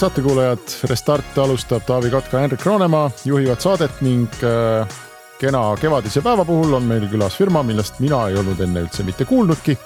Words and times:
head 0.00 0.08
saatekuulajad, 0.08 0.70
Restart 0.88 1.38
alustab 1.38 1.82
Taavi 1.84 2.10
Kotka, 2.10 2.38
Henrik 2.40 2.62
Roonemaa 2.64 3.10
juhivad 3.24 3.60
saadet 3.60 3.98
ning 4.00 4.32
äh, 4.40 4.88
kena 5.36 5.60
kevadise 5.76 6.22
päeva 6.24 6.44
puhul 6.48 6.72
on 6.78 6.86
meil 6.88 7.04
külas 7.10 7.36
firma, 7.36 7.60
millest 7.66 8.00
mina 8.00 8.22
ei 8.30 8.38
olnud 8.40 8.62
enne 8.64 8.86
üldse 8.86 9.04
mitte 9.04 9.26
kuulnudki. 9.28 9.76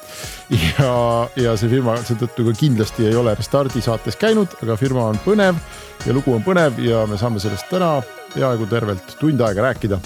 ja, 0.78 0.94
ja 1.34 1.56
see 1.58 1.72
firma 1.72 1.96
seetõttu 1.98 2.46
ka 2.46 2.54
kindlasti 2.60 3.08
ei 3.08 3.18
ole 3.18 3.34
Restardi 3.34 3.82
saates 3.82 4.14
käinud, 4.20 4.54
aga 4.62 4.78
firma 4.78 5.08
on 5.10 5.18
põnev 5.24 5.58
ja 6.06 6.14
lugu 6.14 6.36
on 6.36 6.46
põnev 6.46 6.78
ja 6.84 7.02
me 7.10 7.18
saame 7.18 7.42
sellest 7.42 7.66
täna 7.72 7.96
peaaegu 8.36 8.70
tervelt 8.70 9.16
tund 9.18 9.42
aega 9.42 9.66
rääkida. 9.66 9.98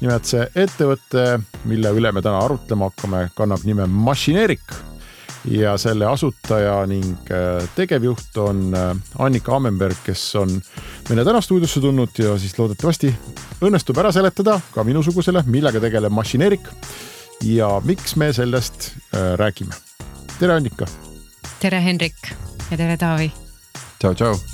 nimelt 0.00 0.26
see 0.26 0.48
ettevõte, 0.58 1.36
mille 1.70 1.94
üle 1.94 2.10
me 2.10 2.22
täna 2.22 2.42
arutlema 2.42 2.90
hakkame, 2.90 3.28
kannab 3.38 3.62
nime 3.68 3.86
Machineeric 3.86 4.82
ja 5.44 5.76
selle 5.78 6.06
asutaja 6.06 6.82
ning 6.86 7.30
äh, 7.30 7.62
tegevjuht 7.76 8.36
on 8.42 8.74
äh, 8.74 8.96
Annika 9.18 9.56
Ammenberg, 9.56 9.98
kes 10.04 10.24
on 10.38 10.54
meile 11.08 11.24
täna 11.26 11.40
stuudiosse 11.42 11.80
tulnud 11.82 12.18
ja 12.18 12.36
siis 12.38 12.54
loodetavasti 12.58 13.10
õnnestub 13.62 13.98
ära 13.98 14.12
seletada 14.14 14.58
ka 14.74 14.84
minusugusele, 14.86 15.44
millega 15.46 15.82
tegeleb 15.82 16.14
Machineeric 16.14 16.70
ja 17.42 17.74
miks 17.84 18.16
me 18.16 18.32
sellest 18.32 18.92
äh, 19.14 19.34
räägime. 19.40 19.74
tere, 20.38 20.54
Annika. 20.54 20.86
tere, 21.60 21.82
Henrik 21.84 22.34
ja 22.70 22.76
tere, 22.76 22.96
Taavi. 22.96 23.32
tšau, 23.98 24.14
tšau 24.14 24.51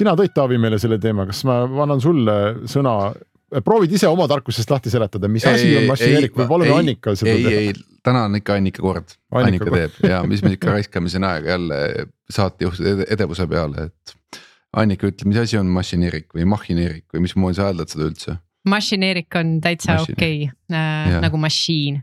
sina 0.00 0.14
tõid, 0.18 0.32
Taavi, 0.36 0.58
meile 0.60 0.78
selle 0.80 0.98
teema, 1.02 1.26
kas 1.28 1.42
ma 1.48 1.62
annan 1.84 2.00
sulle 2.02 2.36
sõna, 2.70 2.96
proovid 3.66 3.92
ise 3.96 4.08
oma 4.10 4.26
tarkusest 4.30 4.70
lahti 4.72 4.92
seletada, 4.92 5.28
mis 5.32 5.46
ei, 5.46 5.56
asi 5.56 5.72
on 5.80 5.88
mašineerik 5.90 6.36
või 6.38 6.50
palume 6.50 6.76
Annikal 6.78 7.18
seda 7.18 7.34
ei, 7.34 7.46
teha? 7.46 7.64
ei, 7.64 8.00
täna 8.06 8.26
on 8.28 8.38
ikka 8.38 8.58
Annika 8.60 8.84
kord, 8.84 9.16
Annika, 9.32 9.66
Annika 9.66 9.74
teeb 9.74 10.12
ja 10.12 10.20
mis 10.28 10.44
me 10.46 10.54
ikka 10.56 10.76
raiskame 10.76 11.12
siin 11.12 11.26
aega 11.28 11.56
jälle 11.56 11.80
saatejuhtide 12.30 13.08
edevuse 13.10 13.48
peale, 13.50 13.90
et. 13.90 14.16
Annika, 14.80 15.08
ütle, 15.10 15.26
mis 15.26 15.40
asi 15.40 15.58
on 15.58 15.66
mašineerik 15.74 16.28
või 16.36 16.44
mahineerik 16.46 17.08
või 17.10 17.24
mismoodi 17.24 17.58
sa 17.58 17.66
hääldad 17.68 17.90
seda 17.90 18.06
üldse? 18.06 18.36
mašineerik 18.70 19.34
on 19.40 19.56
täitsa 19.64 19.96
okei 20.02 20.44
okay, 20.44 20.76
äh, 20.76 21.16
nagu 21.24 21.38
machine 21.40 22.02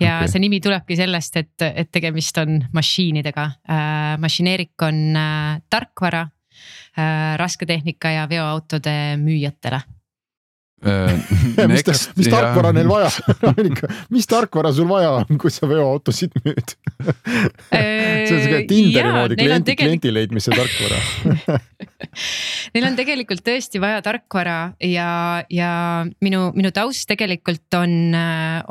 ja 0.00 0.20
okay. 0.20 0.30
see 0.30 0.42
nimi 0.42 0.60
tulebki 0.62 0.96
sellest, 0.96 1.36
et, 1.36 1.64
et 1.66 1.90
tegemist 1.92 2.38
on 2.40 2.60
mašiinidega 2.72 3.46
äh,. 3.68 4.14
mašineerik 4.22 4.86
on 4.86 5.02
äh, 5.18 5.58
tarkvara 5.70 6.28
rasketehnika 7.40 8.10
ja 8.16 8.28
veoautode 8.28 9.16
müüjatele. 9.20 9.82
Äh, 10.80 11.12
mis, 11.68 11.82
ta, 11.86 11.92
mis 12.16 12.28
tarkvara 12.32 12.70
neil 12.72 12.88
vaja 12.88 13.10
mis 14.14 14.28
tarkvara 14.28 14.70
sul 14.72 14.86
vaja 14.88 15.10
on, 15.18 15.40
kui 15.40 15.52
sa 15.52 15.68
veoautosid 15.68 16.32
müüd? 16.40 16.72
See 17.04 18.32
on 18.32 18.40
siuke 18.46 18.62
Tinderi 18.70 19.10
moodi 19.12 19.36
kliendi, 19.36 19.74
kliendi 19.76 20.12
leidmise 20.14 20.54
tarkvara. 20.56 21.58
Neil 22.72 22.88
on 22.88 22.96
tegelikult 22.96 23.44
tõesti 23.44 23.82
vaja 23.82 24.00
tarkvara 24.04 24.56
ja, 24.88 25.10
ja 25.52 25.72
minu, 26.24 26.46
minu 26.56 26.72
taust 26.72 27.04
tegelikult 27.12 27.76
on, 27.76 28.16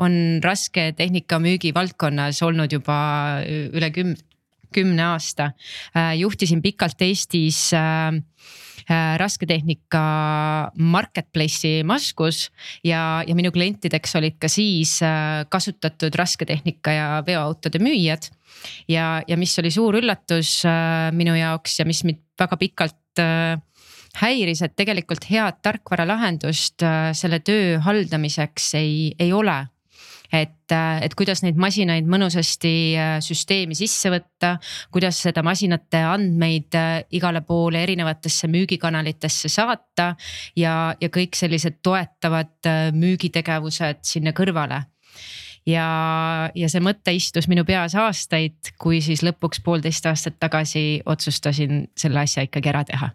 on 0.02 0.18
rasketehnika 0.42 1.38
müügi 1.42 1.70
valdkonnas 1.76 2.42
olnud 2.46 2.74
juba 2.74 2.98
üle 3.46 3.92
kümne 3.94 4.18
kümne 4.74 5.04
aasta. 5.12 5.52
Äh, 5.96 6.14
juhtisin 6.20 6.62
pikalt 6.62 7.02
Eestis 7.02 7.70
äh, 7.74 8.14
äh, 8.90 9.16
rasketehnika 9.20 10.02
marketplace'i 10.74 11.84
Maskus 11.84 12.48
ja, 12.84 13.22
ja 13.26 13.34
minu 13.34 13.52
klientideks 13.54 14.16
olid 14.20 14.38
ka 14.40 14.48
siis 14.48 14.98
kasutatud 15.48 16.14
rasketehnika 16.18 16.94
ja 16.94 17.08
veoautode 17.26 17.82
müüjad. 17.82 18.30
ja, 18.88 19.22
ja 19.28 19.36
mis 19.36 19.58
oli 19.58 19.70
suur 19.70 19.96
üllatus 19.96 20.62
minu 21.16 21.34
jaoks 21.34 21.78
ja 21.78 21.86
mis 21.88 22.04
mind 22.04 22.20
väga 22.38 22.56
pikalt 22.60 23.22
häiris, 24.20 24.62
et 24.62 24.74
tegelikult 24.76 25.24
head 25.30 25.60
tarkvaralahendust 25.62 26.82
selle 27.16 27.38
töö 27.46 27.78
haldamiseks 27.84 28.74
ei, 28.74 29.14
ei 29.18 29.32
ole 29.32 29.62
et, 30.32 30.72
äh, 30.72 31.02
et 31.04 31.14
kuidas 31.18 31.42
neid 31.44 31.58
masinaid 31.60 32.06
mõnusasti 32.10 32.74
äh, 32.94 33.16
süsteemi 33.24 33.76
sisse 33.78 34.12
võtta, 34.12 34.54
kuidas 34.94 35.18
seda 35.24 35.42
masinate 35.46 36.02
andmeid 36.06 36.76
äh, 36.78 36.92
igale 37.16 37.42
poole 37.46 37.82
erinevatesse 37.82 38.50
müügikanalitesse 38.50 39.50
saata. 39.50 40.14
ja, 40.56 40.94
ja 41.00 41.08
kõik 41.12 41.36
sellised 41.36 41.80
toetavad 41.82 42.66
müügitegevused 42.94 44.00
sinna 44.06 44.32
kõrvale 44.36 44.82
ja, 45.66 45.86
ja 46.54 46.68
see 46.70 46.82
mõte 46.84 47.12
istus 47.14 47.48
minu 47.50 47.64
peas 47.68 47.94
aastaid, 47.98 48.72
kui 48.78 49.00
siis 49.04 49.24
lõpuks 49.26 49.62
poolteist 49.64 50.06
aastat 50.06 50.38
tagasi 50.40 51.02
otsustasin 51.06 51.88
selle 51.98 52.22
asja 52.22 52.46
ikkagi 52.46 52.72
ära 52.72 52.84
teha 52.88 53.10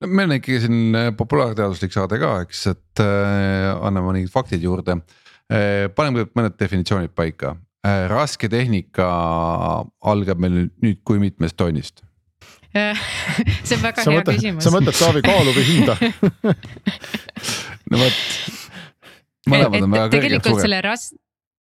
no 0.00 0.08
meil 0.08 0.30
on 0.30 0.40
ikkagi 0.40 0.64
siin 0.64 0.98
populaarteaduslik 1.16 1.94
saade 1.94 2.18
ka, 2.22 2.40
eks, 2.48 2.66
et 2.72 3.04
äh, 3.04 3.70
anname 3.76 4.18
mingid 4.18 4.32
faktid 4.32 4.64
juurde 4.64 4.98
äh, 4.98 5.22
Äh, 5.46 5.86
paneme 5.94 6.24
mõned 6.34 6.56
definitsioonid 6.58 7.12
paika, 7.14 7.52
äh, 7.86 8.08
raske 8.10 8.48
tehnika 8.50 9.06
algab 10.02 10.40
meil 10.42 10.72
nüüd 10.82 11.04
kui 11.06 11.20
mitmest 11.22 11.54
tonnist? 11.60 12.02
see 12.76 13.76
on 13.76 13.84
väga 13.84 14.02
sa 14.02 14.10
hea 14.10 14.20
mõtled, 14.20 14.34
küsimus. 14.36 14.66
sa 14.66 14.72
mõtled 14.74 14.96
Taavi 14.98 15.22
kaalu 15.24 15.52
või 15.56 15.62
hinda 15.64 15.94
no 17.92 18.00
vot. 18.02 18.18
mõlemad 19.48 19.86
on 19.86 19.94
väga 19.94 20.10
kõrged 20.12 20.50
suured. 20.50 20.64
selle 20.66 20.82
ras-, 20.84 21.14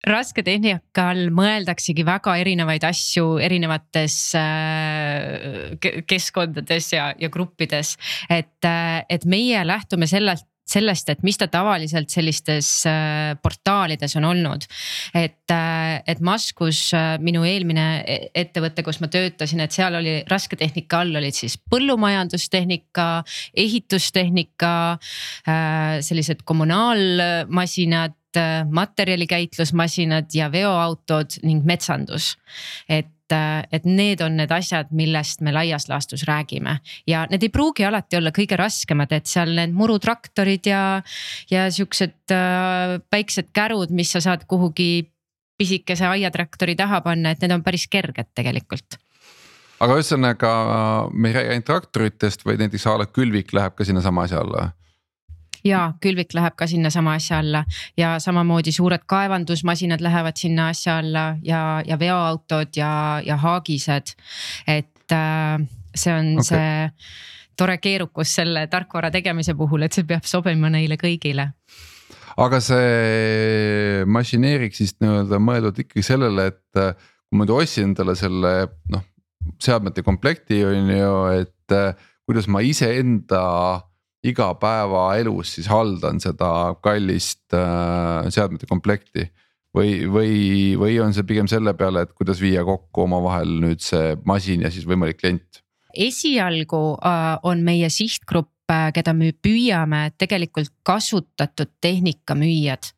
raske 0.04 0.44
tehnika 0.44 1.06
all 1.14 1.30
mõeldaksegi 1.38 2.04
väga 2.04 2.34
erinevaid 2.42 2.84
asju 2.90 3.38
erinevates 3.40 4.18
äh, 4.42 5.78
keskkondades 6.10 6.92
ja, 6.92 7.12
ja 7.16 7.32
gruppides. 7.32 7.94
et, 8.28 8.68
et 9.08 9.24
meie 9.24 9.64
lähtume 9.70 10.10
sellelt 10.10 10.44
sellest, 10.68 11.12
et 11.12 11.24
mis 11.26 11.38
ta 11.38 11.48
tavaliselt 11.50 12.10
sellistes 12.12 12.70
äh, 12.88 13.34
portaalides 13.42 14.16
on 14.20 14.28
olnud. 14.28 14.66
et, 15.14 15.50
äh, 15.54 16.02
et 16.06 16.20
Maskus, 16.20 16.92
äh, 16.96 17.16
minu 17.24 17.44
eelmine 17.48 17.86
e-, 18.04 18.20
ettevõte, 18.42 18.84
kus 18.86 19.00
ma 19.00 19.10
töötasin, 19.12 19.64
et 19.64 19.74
seal 19.74 19.98
oli 19.98 20.18
rasketehnika 20.28 21.02
all 21.02 21.20
olid 21.20 21.36
siis 21.36 21.56
põllumajandustehnika, 21.70 23.08
ehitustehnika, 23.56 24.72
sellised 26.04 26.42
kommunaalmasinad 26.48 28.17
materjalikäitlusmasinad 28.70 30.34
ja 30.34 30.50
veoautod 30.52 31.38
ning 31.42 31.64
metsandus. 31.64 32.36
et 32.88 33.08
et, 33.28 33.68
et 33.72 33.84
need 33.84 34.22
on 34.24 34.36
need 34.38 34.52
asjad, 34.54 34.90
millest 34.94 35.42
me 35.44 35.52
laias 35.52 35.88
laastus 35.88 36.24
räägime. 36.28 36.78
Ja 37.06 37.26
need 37.30 37.42
ei 37.42 37.52
pruugi 37.52 37.84
alati 37.84 38.18
olla 38.18 38.32
kõige 38.34 38.58
raskemad, 38.58 39.12
et 39.12 39.28
seal 39.28 39.54
need 39.56 39.74
murutraktorid 39.76 40.68
ja, 40.68 41.02
ja 41.50 41.68
siuksed 41.72 42.34
äh, 42.34 42.98
väiksed 43.12 43.52
kärud, 43.56 43.92
mis 43.94 44.12
sa 44.14 44.22
saad 44.24 44.46
kuhugi 44.48 45.08
pisikese 45.58 46.06
aiatraktori 46.06 46.76
taha 46.78 47.02
panna, 47.02 47.34
et 47.34 47.42
need 47.42 47.54
on 47.54 47.64
päris 47.66 47.88
kerged 47.90 48.30
tegelikult. 48.38 48.98
Aga 49.78 49.94
ühesõnaga 50.00 50.50
me 51.12 51.30
ei 51.30 51.36
räägi 51.36 51.54
ainult 51.54 51.68
traktoritest, 51.68 52.42
vaid 52.46 52.62
näiteks 52.62 52.86
a 52.90 52.96
la 52.98 53.06
külvik 53.06 53.52
läheb 53.54 53.76
ka 53.78 53.86
sinnasama 53.86 54.26
asja 54.26 54.42
alla 54.42 54.70
ja 55.68 55.82
külvik 56.02 56.34
läheb 56.36 56.56
ka 56.58 56.66
sinnasama 56.66 57.16
asja 57.18 57.38
alla 57.42 57.64
ja 57.96 58.16
samamoodi 58.22 58.72
suured 58.72 59.04
kaevandusmasinad 59.06 60.02
lähevad 60.04 60.36
sinna 60.40 60.68
asja 60.74 60.98
alla 61.02 61.24
ja, 61.42 61.82
ja 61.86 61.98
veoautod 61.98 62.76
ja, 62.76 62.92
ja 63.24 63.36
haagised. 63.36 64.14
et 64.66 65.12
äh, 65.12 65.58
see 65.94 66.14
on 66.14 66.32
okay. 66.38 66.48
see 66.48 66.90
tore 67.58 67.78
keerukus 67.82 68.34
selle 68.38 68.66
tarkvara 68.70 69.10
tegemise 69.10 69.54
puhul, 69.58 69.82
et 69.82 69.92
see 69.92 70.06
peab 70.06 70.26
sobima 70.28 70.70
neile 70.70 70.98
kõigile 71.00 71.50
aga 72.38 72.60
see 72.62 74.04
mašineerik 74.06 74.76
siis 74.76 74.94
nii-öelda 75.02 75.40
mõeldud 75.42 75.80
ikkagi 75.82 76.04
sellele, 76.06 76.50
et 76.52 76.80
äh, 76.80 76.94
kui 77.28 77.38
ma 77.38 77.44
nüüd 77.44 77.54
ostsin 77.58 77.90
endale 77.90 78.14
selle 78.18 78.52
noh, 78.92 79.04
seadmete 79.62 80.04
komplekti 80.06 80.62
on 80.66 80.92
ju, 80.92 81.12
et 81.40 81.74
äh, 81.74 81.98
kuidas 82.28 82.48
ma 82.52 82.62
iseenda 82.64 83.42
igapäevaelus 84.26 85.54
siis 85.56 85.68
haldan 85.70 86.18
seda 86.22 86.74
kallist 86.82 87.54
äh, 87.54 88.26
seadmete 88.34 88.66
komplekti. 88.66 89.28
või, 89.76 90.08
või, 90.10 90.34
või 90.80 90.96
on 91.04 91.12
see 91.14 91.26
pigem 91.28 91.46
selle 91.46 91.74
peale, 91.76 92.02
et 92.02 92.12
kuidas 92.16 92.40
viia 92.40 92.64
kokku 92.64 93.04
omavahel 93.04 93.58
nüüd 93.62 93.84
see 93.84 94.16
masin 94.26 94.64
ja 94.64 94.70
siis 94.74 94.88
võimalik 94.88 95.20
klient? 95.20 95.62
esialgu 95.94 96.98
äh, 97.04 97.36
on 97.42 97.62
meie 97.66 97.90
sihtgrupp 97.90 98.52
keda 98.68 99.14
me 99.16 99.32
püüame 99.32 100.10
tegelikult 100.20 100.72
kasutatud 100.86 101.70
tehnika 101.80 102.34
müüjad. 102.34 102.92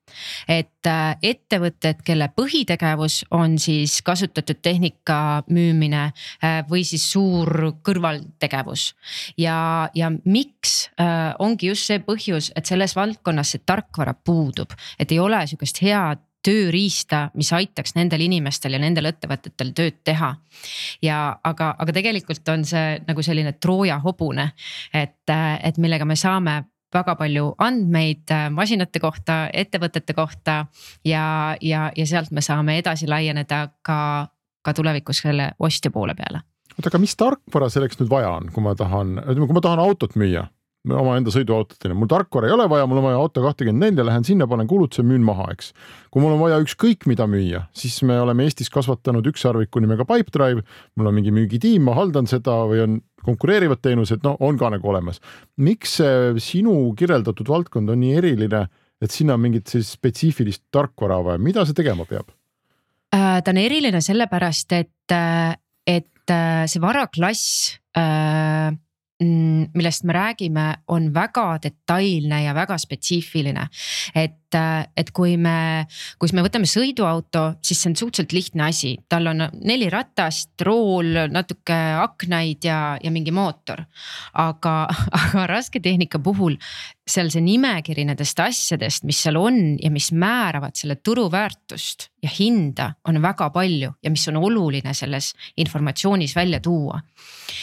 et 0.49 0.87
äh, 0.91 1.17
ettevõtted, 1.23 2.01
kelle 2.03 2.27
põhitegevus 2.35 3.21
on 3.31 3.59
siis 3.63 4.01
kasutatud 4.03 4.59
tehnika 4.59 5.45
müümine 5.47 6.09
äh, 6.43 6.65
või 6.67 6.83
siis 6.85 7.05
suur 7.13 7.77
kõrvaltegevus. 7.87 8.95
ja, 9.39 9.89
ja 9.95 10.11
miks 10.25 10.91
ongi 11.39 11.71
just 11.71 11.87
see 11.87 12.03
põhjus, 12.03 12.51
et 12.57 12.67
selles 12.67 12.97
valdkonnas 12.97 13.55
see 13.55 13.63
tarkvara 13.67 14.15
puudub, 14.15 14.75
et 14.99 15.13
ei 15.13 15.19
ole 15.23 15.47
sihukest 15.47 15.83
head 15.83 16.27
tööriista, 16.45 17.29
mis 17.35 17.53
aitaks 17.53 17.95
nendel 17.97 18.25
inimestel 18.25 18.77
ja 18.77 18.81
nendel 18.83 19.11
ettevõtetel 19.11 19.73
tööd 19.77 20.01
teha. 20.05 20.35
ja 21.03 21.37
aga, 21.45 21.75
aga 21.79 21.93
tegelikult 21.93 22.49
on 22.49 22.65
see 22.65 23.01
nagu 23.07 23.23
selline 23.23 23.53
Trooja 23.53 24.01
hobune, 24.05 24.51
et, 24.95 25.29
et 25.31 25.79
millega 25.79 26.05
me 26.05 26.17
saame 26.17 26.63
väga 26.95 27.15
palju 27.15 27.55
andmeid 27.59 28.31
äh, 28.35 28.49
masinate 28.51 29.01
kohta, 29.01 29.49
ettevõtete 29.53 30.15
kohta 30.15 30.65
ja, 31.07 31.57
ja, 31.61 31.91
ja 31.97 32.07
sealt 32.07 32.31
me 32.35 32.43
saame 32.43 32.79
edasi 32.81 33.09
laieneda 33.09 33.69
ka, 33.87 34.29
ka 34.63 34.75
tulevikus 34.75 35.23
selle 35.25 35.53
ostja 35.59 35.91
poole 35.95 36.17
peale. 36.19 36.43
oota, 36.77 36.89
aga 36.89 37.03
mis 37.03 37.17
tarkvara 37.17 37.69
selleks 37.71 38.01
nüüd 38.01 38.11
vaja 38.11 38.33
on, 38.41 38.51
kui 38.55 38.65
ma 38.65 38.75
tahan, 38.75 39.19
ütleme, 39.23 39.47
kui 39.47 39.59
ma 39.59 39.65
tahan 39.65 39.83
autot 39.83 40.17
müüa 40.19 40.49
omaenda 40.89 41.33
sõiduautoteni, 41.33 41.95
mul 41.97 42.09
tarkvara 42.09 42.49
ei 42.49 42.55
ole 42.55 42.65
vaja, 42.71 42.87
mul 42.89 43.03
on 43.03 43.07
vaja 43.11 43.19
auto 43.21 43.43
kahtekümmend 43.45 43.85
neli, 43.85 44.07
lähen 44.07 44.25
sinna, 44.25 44.47
panen 44.49 44.69
kulutuse, 44.71 45.05
müün 45.05 45.25
maha, 45.27 45.51
eks. 45.53 45.75
kui 46.11 46.25
mul 46.25 46.35
on 46.37 46.41
vaja 46.41 46.61
ükskõik 46.65 47.05
mida 47.11 47.27
müüa, 47.29 47.67
siis 47.77 47.99
me 48.09 48.17
oleme 48.21 48.47
Eestis 48.49 48.73
kasvatanud 48.73 49.29
ükssarviku 49.29 49.83
nimega 49.85 50.07
Pipedrive, 50.09 50.65
mul 50.97 51.11
on 51.11 51.17
mingi 51.19 51.35
müügitiim, 51.37 51.85
ma 51.85 51.99
haldan 51.99 52.31
seda 52.31 52.57
või 52.71 52.83
on 52.87 52.99
konkureerivad 53.27 53.83
teenused, 53.85 54.25
no 54.25 54.37
on 54.41 54.57
ka 54.61 54.73
nagu 54.73 54.89
olemas. 54.89 55.21
miks 55.61 55.99
see 56.01 56.41
sinu 56.41 56.95
kirjeldatud 56.97 57.49
valdkond 57.49 57.93
on 57.93 58.01
nii 58.01 58.17
eriline, 58.17 58.67
et 59.01 59.13
sinna 59.13 59.37
on 59.37 59.45
mingit 59.45 59.69
siis 59.69 59.93
spetsiifilist 59.99 60.71
tarkvara 60.73 61.21
vaja, 61.25 61.39
mida 61.39 61.67
see 61.69 61.77
tegema 61.77 62.09
peab? 62.09 62.33
Äh, 63.13 63.43
ta 63.45 63.53
on 63.53 63.61
eriline 63.61 64.01
sellepärast, 64.01 64.73
et, 64.73 65.13
äh, 65.13 65.59
et 65.85 66.33
äh, 66.33 66.65
see 66.71 66.81
varaklass 66.81 67.77
äh, 67.99 68.73
millest 69.21 70.05
me 70.05 70.13
räägime, 70.17 70.67
on 70.89 71.11
väga 71.15 71.59
detailne 71.63 72.43
ja 72.45 72.55
väga 72.55 72.79
spetsiifiline. 72.79 73.69
et, 74.15 74.40
äh, 74.59 74.87
et 74.97 75.11
kui 75.17 75.37
me, 75.41 75.87
kui 76.19 76.31
me 76.37 76.45
võtame 76.47 76.69
sõiduauto, 76.71 77.45
siis 77.65 77.81
see 77.81 77.91
on 77.91 77.99
suhteliselt 77.99 78.35
lihtne 78.37 78.67
asi, 78.69 78.95
tal 79.09 79.31
on 79.31 79.47
neli 79.61 79.91
ratast, 79.93 80.53
rool, 80.67 81.27
natuke 81.33 81.77
aknaid 82.01 82.69
ja, 82.69 82.81
ja 83.03 83.13
mingi 83.15 83.35
mootor. 83.35 83.85
aga, 84.35 84.75
aga 85.21 85.47
rasketehnika 85.51 86.21
puhul 86.23 86.57
seal 87.11 87.31
see 87.33 87.43
nimekiri 87.43 88.05
nendest 88.07 88.39
asjadest, 88.41 89.05
mis 89.09 89.19
seal 89.25 89.39
on 89.41 89.77
ja 89.83 89.91
mis 89.91 90.13
määravad 90.13 90.79
selle 90.79 91.01
turuväärtust 91.03 92.11
ja 92.23 92.31
hinda, 92.31 92.93
on 93.09 93.19
väga 93.23 93.51
palju 93.51 93.93
ja 94.03 94.11
mis 94.13 94.29
on 94.31 94.39
oluline 94.39 94.95
selles 94.95 95.33
informatsioonis 95.59 96.37
välja 96.37 96.61
tuua 96.61 97.01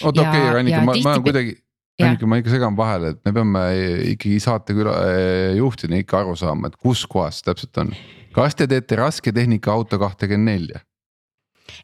oota 0.04 0.22
okei 0.22 0.42
okay,, 0.42 0.60
Annika, 0.60 0.82
ma, 0.82 0.96
ma 1.04 1.12
olen 1.12 1.24
kuidagi, 1.24 1.56
Annika, 2.06 2.28
ma 2.30 2.38
ikka 2.38 2.54
segan 2.54 2.76
vahele, 2.78 3.16
et 3.16 3.22
me 3.26 3.34
peame 3.34 3.62
ikkagi 4.14 4.38
saateküla 4.44 4.96
eh, 5.10 5.56
juhtina 5.58 5.98
ikka 5.98 6.22
aru 6.22 6.36
saama, 6.38 6.70
et 6.70 6.78
kus 6.78 7.06
kohas 7.10 7.42
täpselt 7.46 7.80
on. 7.82 7.94
kas 8.36 8.56
te 8.56 8.68
teete 8.70 9.00
rasketehnika 9.00 9.74
auto 9.74 9.98
kahtekümmend 10.02 10.52
nelja? 10.52 10.84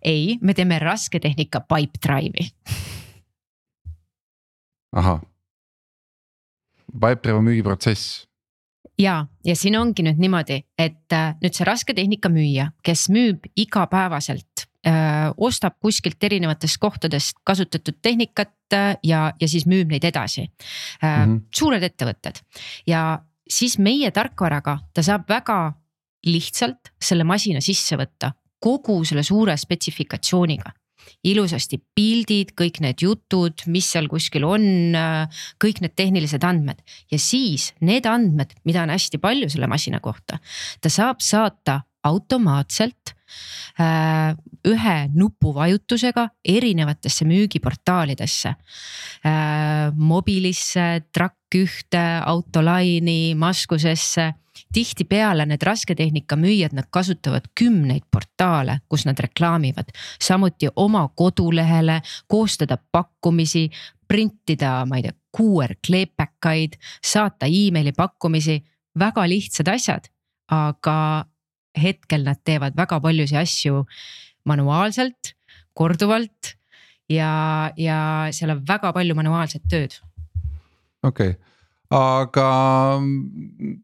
ei, 0.05 0.37
me 0.41 0.53
teeme 0.53 0.77
rasketehnika 0.79 1.63
Pipedrive'i 1.65 2.51
ahah, 4.93 5.23
Pipedrive 6.93 7.39
on 7.39 7.49
müügiprotsess 7.49 8.27
ja, 8.99 9.25
ja 9.45 9.55
siin 9.57 9.79
ongi 9.79 10.05
nüüd 10.05 10.21
niimoodi, 10.21 10.61
et 10.77 11.15
äh, 11.15 11.33
nüüd 11.41 11.57
see 11.57 11.65
rasketehnika 11.67 12.29
müüja, 12.29 12.69
kes 12.85 13.07
müüb 13.09 13.49
igapäevaselt 13.57 14.67
ostab 15.37 15.77
kuskilt 15.79 16.23
erinevatest 16.23 16.77
kohtadest 16.77 17.39
kasutatud 17.43 18.01
tehnikat 18.01 18.73
äh, 18.73 18.97
ja, 19.03 19.31
ja 19.39 19.47
siis 19.47 19.65
müüb 19.69 19.91
neid 19.91 20.03
edasi 20.03 20.43
mm. 20.43 21.07
-hmm. 21.07 21.39
suured 21.55 21.83
ettevõtted 21.83 22.41
ja 22.87 23.19
siis 23.49 23.77
meie 23.79 24.11
tarkvaraga 24.11 24.79
ta 24.93 25.03
saab 25.03 25.29
väga 25.29 25.73
lihtsalt 26.27 26.93
selle 27.01 27.23
masina 27.23 27.61
sisse 27.61 27.97
võtta 27.99 28.33
kogu 28.59 29.03
selle 29.05 29.23
suure 29.23 29.57
spetsifikatsiooniga 29.57 30.71
ilusasti 31.27 31.79
pildid, 31.95 32.53
kõik 32.59 32.79
need 32.83 33.03
jutud, 33.03 33.65
mis 33.71 33.87
seal 33.91 34.07
kuskil 34.11 34.45
on, 34.47 34.95
kõik 35.61 35.81
need 35.83 35.95
tehnilised 35.99 36.43
andmed 36.47 36.79
ja 37.11 37.19
siis 37.19 37.71
need 37.83 38.07
andmed, 38.09 38.55
mida 38.67 38.83
on 38.83 38.93
hästi 38.93 39.19
palju 39.23 39.49
selle 39.51 39.67
masina 39.71 39.99
kohta, 40.03 40.39
ta 40.81 40.91
saab 40.91 41.23
saata 41.23 41.81
automaatselt 42.03 43.15
Äh, 43.79 44.35
ühe 44.69 44.97
nupuvajutusega 45.13 46.27
erinevatesse 46.45 47.25
müügiportaalidesse. 47.25 48.49
Äh, 49.25 49.89
mobilisse, 49.95 51.01
Truck1, 51.17 51.97
Autoline'i, 52.25 53.33
Maskusesse. 53.35 54.33
Tihtipeale 54.73 55.47
need 55.49 55.65
rasketehnika 55.65 56.37
müüjad, 56.37 56.75
nad 56.77 56.85
kasutavad 56.93 57.49
kümneid 57.57 58.05
portaale, 58.13 58.79
kus 58.89 59.07
nad 59.09 59.17
reklaamivad, 59.21 59.89
samuti 60.21 60.69
oma 60.75 61.07
kodulehele 61.15 61.99
koostada 62.29 62.77
pakkumisi, 62.77 63.67
printida, 64.07 64.83
ma 64.85 65.01
ei 65.01 65.07
tea, 65.07 65.17
QR 65.33 65.73
kleepekaid, 65.87 66.77
saata 67.01 67.49
emaili 67.49 67.93
pakkumisi, 67.97 68.59
väga 68.99 69.25
lihtsad 69.29 69.73
asjad, 69.73 70.09
aga 70.53 71.25
hetkel 71.77 72.25
nad 72.27 72.39
teevad 72.45 72.75
väga 72.77 72.99
paljusid 73.03 73.39
asju 73.41 73.83
manuaalselt, 74.49 75.33
korduvalt 75.77 76.53
ja, 77.11 77.71
ja 77.79 77.99
seal 78.35 78.53
on 78.55 78.61
väga 78.67 78.93
palju 78.95 79.15
manuaalset 79.17 79.65
tööd. 79.71 79.97
okei 81.03 81.33
okay., 81.33 81.39
aga 81.93 82.49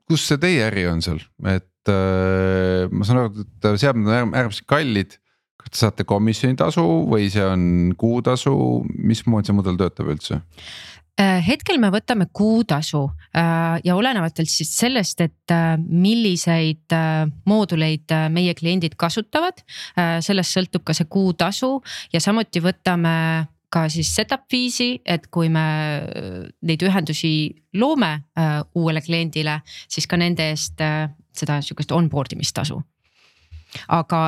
kus 0.10 0.28
see 0.30 0.42
teie 0.42 0.68
äri 0.70 0.86
on 0.90 1.02
seal, 1.06 1.22
et 1.46 1.92
äh, 1.92 2.90
ma 2.92 3.08
saan 3.08 3.24
aru, 3.24 3.46
et 3.46 3.72
seadmed 3.82 4.10
on 4.10 4.38
äärmiselt 4.38 4.70
kallid. 4.70 5.18
kas 5.60 5.74
te 5.74 5.82
saate 5.84 6.06
komisjonitasu 6.08 6.86
või 7.12 7.28
see 7.32 7.44
on 7.46 7.64
kuutasu, 8.00 8.54
mismoodi 8.88 9.50
see 9.50 9.58
mudel 9.58 9.80
töötab 9.80 10.14
üldse? 10.16 10.40
Äh, 11.20 11.42
hetkel 11.44 11.82
me 11.84 11.90
võtame 11.92 12.30
kuutasu 12.32 13.02
äh, 13.36 13.76
ja 13.84 13.96
olenevalt 14.00 14.40
siis 14.48 14.72
sellest, 14.72 15.20
et 15.26 15.52
äh, 15.52 15.74
milliseid 15.76 16.96
mooduleid 17.50 18.14
meie 18.32 18.54
kliendid 18.56 18.96
kasutavad, 19.00 19.60
sellest 20.24 20.56
sõltub 20.56 20.86
ka 20.88 20.96
see 20.96 21.10
kuutasu 21.12 21.74
ja 22.14 22.22
samuti 22.24 22.62
võtame 22.64 23.12
ka 23.70 23.84
siis 23.92 24.10
setup 24.16 24.48
viisi, 24.52 24.96
et 25.06 25.28
kui 25.30 25.50
me 25.54 25.66
neid 26.66 26.86
ühendusi 26.88 27.52
loome 27.78 28.10
uuele 28.80 29.04
kliendile, 29.06 29.60
siis 29.92 30.08
ka 30.10 30.18
nende 30.18 30.48
eest 30.56 30.82
seda 30.82 31.60
sihukest 31.62 31.94
onboard 31.94 32.34
imistasu. 32.34 32.80
aga 33.88 34.22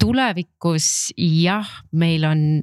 tulevikus 0.00 1.12
jah, 1.18 1.68
meil 1.92 2.24
on 2.24 2.62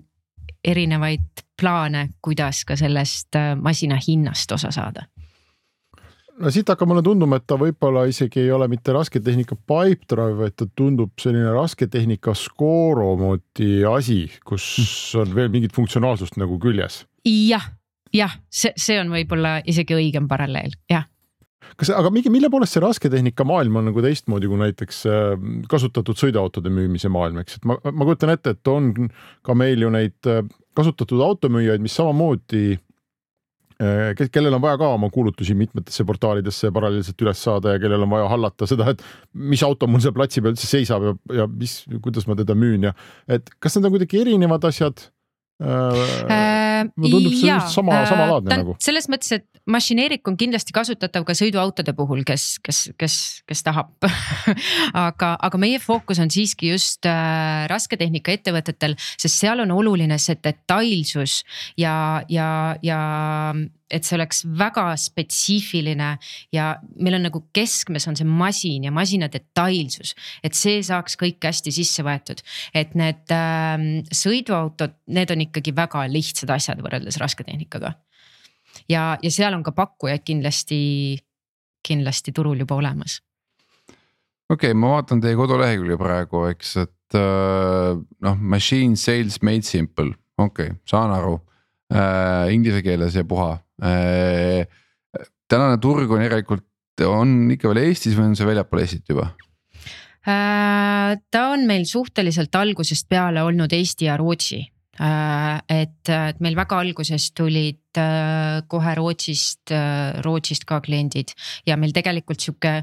erinevaid 0.63 1.43
plaane, 1.59 2.09
kuidas 2.21 2.63
ka 2.65 2.77
sellest 2.79 3.35
äh, 3.35 3.53
masina 3.55 3.99
hinnast 4.07 4.51
osa 4.51 4.71
saada? 4.71 5.07
no 6.37 6.51
siit 6.53 6.69
hakkab 6.69 6.91
mulle 6.91 7.01
tunduma, 7.05 7.39
et 7.39 7.47
ta 7.49 7.57
võib-olla 7.57 8.05
isegi 8.09 8.43
ei 8.43 8.51
ole 8.53 8.67
mitte 8.69 8.93
rasketehnika 8.93 9.55
Pipedrive, 9.57 10.37
vaid 10.43 10.57
ta 10.59 10.67
tundub 10.69 11.15
selline 11.21 11.49
rasketehnika 11.55 12.35
Scoro 12.37 13.15
moodi 13.17 13.81
asi, 13.89 14.19
kus 14.45 14.67
on 15.17 15.33
veel 15.35 15.49
mingit 15.53 15.73
funktsionaalsust 15.75 16.37
nagu 16.37 16.59
küljes 16.61 17.03
ja,. 17.25 17.57
jah, 17.57 17.69
jah, 18.13 18.39
see, 18.49 18.73
see 18.77 18.99
on 19.01 19.09
võib-olla 19.13 19.57
isegi 19.65 19.97
õigem 19.97 20.29
paralleel, 20.29 20.77
jah 20.91 21.09
kas, 21.77 21.91
aga 21.95 22.11
mingi, 22.13 22.31
mille 22.33 22.51
poolest 22.53 22.77
see 22.77 22.83
rasketehnika 22.83 23.45
maailm 23.47 23.81
on 23.81 23.89
nagu 23.91 24.03
teistmoodi 24.05 24.49
kui 24.49 24.61
näiteks 24.61 25.03
äh, 25.09 25.33
kasutatud 25.71 26.19
sõiduautode 26.19 26.71
müümise 26.73 27.11
maailm, 27.13 27.41
eks, 27.43 27.59
et 27.59 27.67
ma, 27.69 27.79
ma 27.91 28.07
kujutan 28.07 28.33
ette, 28.35 28.55
et 28.57 28.71
on 28.73 28.93
ka 29.45 29.57
meil 29.57 29.85
ju 29.85 29.91
neid 29.93 30.31
äh, 30.31 30.43
kasutatud 30.77 31.23
automüüjaid, 31.25 31.81
mis 31.81 31.95
samamoodi 31.97 32.63
eh, 32.73 34.11
kes, 34.17 34.29
kellel 34.33 34.57
on 34.57 34.63
vaja 34.63 34.79
ka 34.81 34.91
oma 34.93 35.09
kuulutusi 35.13 35.55
mitmetesse 35.57 36.05
portaalidesse 36.07 36.71
paralleelselt 36.75 37.25
üles 37.25 37.41
saada 37.49 37.75
ja 37.75 37.81
kellel 37.81 38.05
on 38.05 38.13
vaja 38.13 38.29
hallata 38.33 38.69
seda, 38.69 38.91
et 38.93 39.03
mis 39.33 39.63
auto 39.65 39.89
mul 39.89 40.03
seal 40.03 40.15
platsi 40.17 40.43
peal 40.43 40.55
üldse 40.55 40.69
seisab 40.69 41.07
ja, 41.07 41.15
ja 41.41 41.49
mis, 41.49 41.79
kuidas 42.03 42.29
ma 42.29 42.37
teda 42.37 42.57
müün 42.57 42.89
ja 42.89 42.95
et 43.25 43.49
kas 43.57 43.77
need 43.77 43.89
on 43.89 43.97
kuidagi 43.97 44.21
erinevad 44.25 44.69
asjad? 44.69 45.09
Äh, 45.57 46.66
mulle 46.95 47.13
tundub 47.13 47.35
see 47.35 47.49
jaa, 47.49 47.59
just 47.61 47.77
sama- 47.77 47.95
äh, 47.97 48.09
samalaadne 48.09 48.53
on 48.53 48.63
nagu. 48.63 48.75
selles 48.83 49.09
mõttes, 49.11 49.31
et 49.39 49.61
mašineerik 49.67 50.27
on 50.27 50.37
kindlasti 50.39 50.75
kasutatav 50.75 51.25
ka 51.27 51.35
sõiduautode 51.37 51.93
puhul, 51.97 52.23
kes, 52.27 52.47
kes, 52.63 52.81
kes, 52.97 53.17
kes 53.47 53.63
tahab 53.67 54.07
aga, 55.07 55.33
aga 55.49 55.61
meie 55.61 55.79
fookus 55.83 56.21
on 56.23 56.31
siiski 56.33 56.71
just 56.73 57.07
äh, 57.09 57.65
rasketehnika 57.71 58.35
ettevõtetel, 58.37 58.97
sest 59.17 59.43
seal 59.43 59.63
on 59.65 59.73
oluline 59.75 60.19
see 60.21 60.37
detailsus 60.43 61.41
ja, 61.79 62.23
ja, 62.31 62.49
ja 62.85 63.01
et 63.91 64.05
see 64.07 64.17
oleks 64.17 64.43
väga 64.59 64.89
spetsiifiline 64.99 66.09
ja 66.55 66.67
meil 66.99 67.17
on 67.17 67.25
nagu 67.27 67.41
keskmes 67.55 68.07
on 68.09 68.17
see 68.19 68.27
masin 68.27 68.87
ja 68.87 68.91
masina 68.95 69.29
detailsus, 69.31 70.13
et 70.43 70.57
see 70.57 70.81
saaks 70.85 71.17
kõik 71.19 71.43
hästi 71.47 71.73
sisse 71.75 72.03
võetud. 72.05 72.43
et 72.73 72.95
need 72.99 73.31
äh, 73.33 73.77
sõiduautod, 74.11 74.97
need 75.15 75.31
on 75.31 75.45
ikkagi 75.47 75.75
väga 75.75 76.03
lihtsad 76.11 76.51
asjad 76.53 76.83
võrreldes 76.83 77.19
rasketehnikaga. 77.21 77.93
ja, 78.89 79.17
ja 79.21 79.31
seal 79.31 79.55
on 79.55 79.63
ka 79.63 79.71
pakkujaid 79.71 80.25
kindlasti, 80.27 81.17
kindlasti 81.87 82.35
turul 82.35 82.59
juba 82.59 82.75
olemas. 82.75 83.21
okei 84.49 84.71
okay,, 84.71 84.77
ma 84.77 84.97
vaatan 84.97 85.23
teie 85.23 85.39
kodulehekülge 85.39 85.99
praegu, 86.01 86.45
eks, 86.51 86.77
et 86.83 87.19
äh, 87.19 87.95
noh, 87.95 88.39
machine 88.39 88.99
sales 88.99 89.41
made 89.41 89.63
simple, 89.63 90.11
okei 90.37 90.73
okay,, 90.73 90.81
saan 90.85 91.15
aru 91.15 91.39
äh,. 91.93 92.53
Inglise 92.53 92.83
keeles 92.83 93.15
ja 93.15 93.23
puha 93.23 93.57
äh,. 93.81 94.67
tänane 95.47 95.77
turg 95.81 96.11
on 96.11 96.21
järelikult, 96.21 96.65
on 97.05 97.51
ikka 97.51 97.69
veel 97.71 97.85
Eestis 97.87 98.17
või 98.17 98.31
on 98.31 98.39
see 98.39 98.47
väljapool 98.47 98.83
Eestit 98.83 99.09
juba? 99.09 99.31
Äh, 100.27 101.15
ta 101.31 101.43
on 101.53 101.63
meil 101.69 101.85
suhteliselt 101.87 102.55
algusest 102.59 103.07
peale 103.07 103.45
olnud 103.47 103.71
Eesti 103.71 104.09
ja 104.09 104.17
Rootsi. 104.19 104.59
Äh, 104.97 105.61
et, 105.69 106.09
et 106.09 106.41
meil 106.43 106.57
väga 106.57 106.81
alguses 106.81 107.29
tulid 107.37 108.01
äh, 108.01 108.59
kohe 108.67 108.95
Rootsist, 108.97 109.71
Rootsist 110.25 110.65
ka 110.67 110.81
kliendid 110.83 111.31
ja 111.69 111.77
meil 111.77 111.93
tegelikult 111.95 112.41
sihuke 112.43 112.81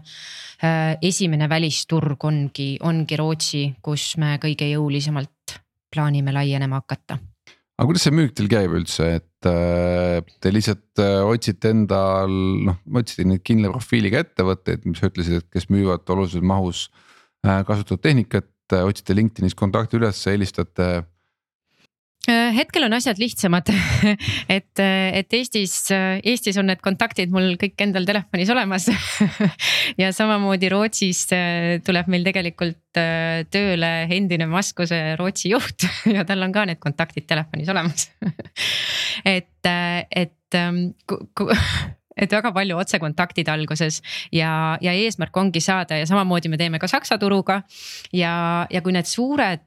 esimene 1.04 1.48
välisturg 1.50 2.24
ongi, 2.24 2.70
ongi 2.80 3.18
Rootsi, 3.18 3.66
kus 3.82 4.14
me 4.22 4.38
kõige 4.40 4.70
jõulisemalt 4.70 5.58
plaanime 5.92 6.32
laienema 6.32 6.80
hakata 6.80 7.18
aga 7.74 7.88
kuidas 7.88 8.04
see 8.06 8.14
müük 8.14 8.34
teil 8.38 8.50
käib 8.50 8.74
üldse, 8.78 9.08
et 9.18 9.48
äh, 9.50 10.20
te 10.42 10.52
lihtsalt 10.52 11.02
äh, 11.02 11.22
otsite 11.26 11.72
endal 11.74 12.34
noh, 12.68 12.78
otsite 13.00 13.26
neid 13.26 13.42
kindla 13.46 13.72
profiiliga 13.74 14.22
ettevõtteid, 14.22 14.84
mis 14.86 15.02
sa 15.02 15.10
ütlesid, 15.10 15.42
et 15.42 15.48
kes 15.52 15.66
müüvad 15.72 16.06
olulises 16.14 16.44
mahus 16.44 16.86
äh, 17.46 17.62
kasutatud 17.66 18.04
tehnikat, 18.04 18.50
otsite 18.74 19.14
LinkedInis 19.14 19.56
kontakti 19.58 19.98
üles, 19.98 20.22
helistate 20.30 21.04
hetkel 22.30 22.86
on 22.86 22.96
asjad 22.96 23.18
lihtsamad. 23.20 23.68
Et, 24.54 24.80
et 24.80 25.36
Eestis, 25.36 25.74
Eestis 25.92 26.56
on 26.60 26.68
need 26.68 26.80
kontaktid 26.84 27.32
mul 27.32 27.54
kõik 27.60 27.80
endal 27.86 28.06
telefonis 28.08 28.52
olemas. 28.54 28.88
Ja 30.00 30.08
samamoodi 30.14 30.70
Rootsis 30.72 31.20
äh, 31.36 31.76
tuleb 31.84 32.08
meil 32.10 32.24
tegelikult 32.26 32.98
äh, 32.98 33.44
tööle 33.52 33.90
endine 34.08 34.48
Maskuse 34.50 34.98
Rootsi 35.20 35.52
juht 35.52 35.84
ja 36.16 36.24
tal 36.26 36.42
on 36.42 36.54
ka 36.54 36.64
need 36.66 36.80
kontaktid 36.82 37.28
telefonis 37.30 37.68
olemas. 37.70 38.08
Et, 39.24 39.68
et 39.68 40.58
ähm, 40.58 40.80
et 42.14 42.30
väga 42.30 42.50
palju 42.54 42.78
otsekontaktid 42.78 43.48
alguses 43.50 44.00
ja, 44.34 44.78
ja 44.82 44.94
eesmärk 44.94 45.36
ongi 45.36 45.62
saada 45.62 45.98
ja 46.00 46.08
samamoodi 46.08 46.50
me 46.50 46.58
teeme 46.58 46.80
ka 46.82 46.90
Saksa 46.90 47.18
turuga. 47.18 47.62
ja, 48.12 48.34
ja 48.70 48.82
kui 48.82 48.94
need 48.94 49.10
suured, 49.10 49.66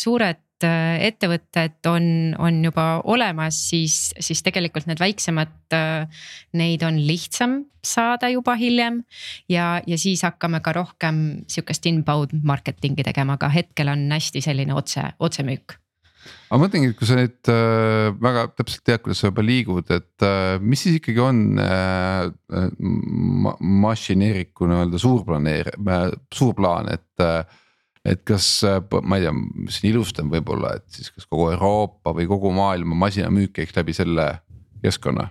suured 0.00 0.45
Äh, 0.45 0.45
ettevõtted 0.64 1.88
on, 1.90 2.34
on 2.38 2.60
juba 2.64 2.86
olemas, 3.04 3.58
siis, 3.70 4.10
siis 4.20 4.42
tegelikult 4.46 4.88
need 4.88 5.00
väiksemad, 5.02 5.56
äh, 5.76 6.22
neid 6.56 6.84
on 6.86 7.00
lihtsam 7.06 7.64
saada 7.86 8.30
juba 8.32 8.56
hiljem. 8.58 9.02
ja, 9.48 9.80
ja 9.86 9.98
siis 9.98 10.22
hakkame 10.26 10.60
ka 10.60 10.72
rohkem 10.72 11.44
sihukest 11.48 11.86
inbound 11.86 12.34
marketing'i 12.42 13.04
tegema, 13.06 13.36
aga 13.36 13.50
hetkel 13.52 13.92
on 13.92 14.08
hästi 14.10 14.42
selline 14.44 14.74
otse, 14.74 15.04
otsemüük 15.20 15.78
aga 16.46 16.58
ma 16.58 16.62
mõtlengi, 16.64 16.90
et 16.92 16.98
kui 16.98 17.08
sa 17.08 17.18
nüüd 17.18 17.50
äh, 17.52 18.08
väga 18.22 18.46
täpselt 18.58 18.84
tead, 18.86 19.02
kuidas 19.04 19.20
sa 19.22 19.30
juba 19.30 19.44
liigud, 19.46 19.90
et 19.94 20.26
äh, 20.26 20.56
mis 20.62 20.82
siis 20.86 20.98
ikkagi 21.00 21.22
on 21.22 21.60
äh, 21.62 22.26
ma, 23.44 23.54
mašineeriku 23.86 24.68
nii-öelda 24.70 25.00
suurplaneer- 25.02 25.72
äh,, 25.76 26.10
suur 26.34 26.54
plaan, 26.58 26.90
et 26.94 27.24
äh, 27.24 27.42
et 28.06 28.22
kas 28.26 28.46
äh, 28.66 28.78
ma 29.02 29.18
ei 29.18 29.26
tea, 29.26 29.34
siin 29.74 29.90
ilustam 29.92 30.30
võib-olla, 30.32 30.76
et 30.78 30.86
siis 30.94 31.10
kas 31.14 31.26
kogu 31.28 31.50
Euroopa 31.54 32.14
või 32.16 32.28
kogu 32.30 32.52
maailma 32.54 32.98
masinamüük 33.06 33.56
käiks 33.58 33.76
läbi 33.76 33.96
selle 33.96 34.28
keskkonna? 34.84 35.30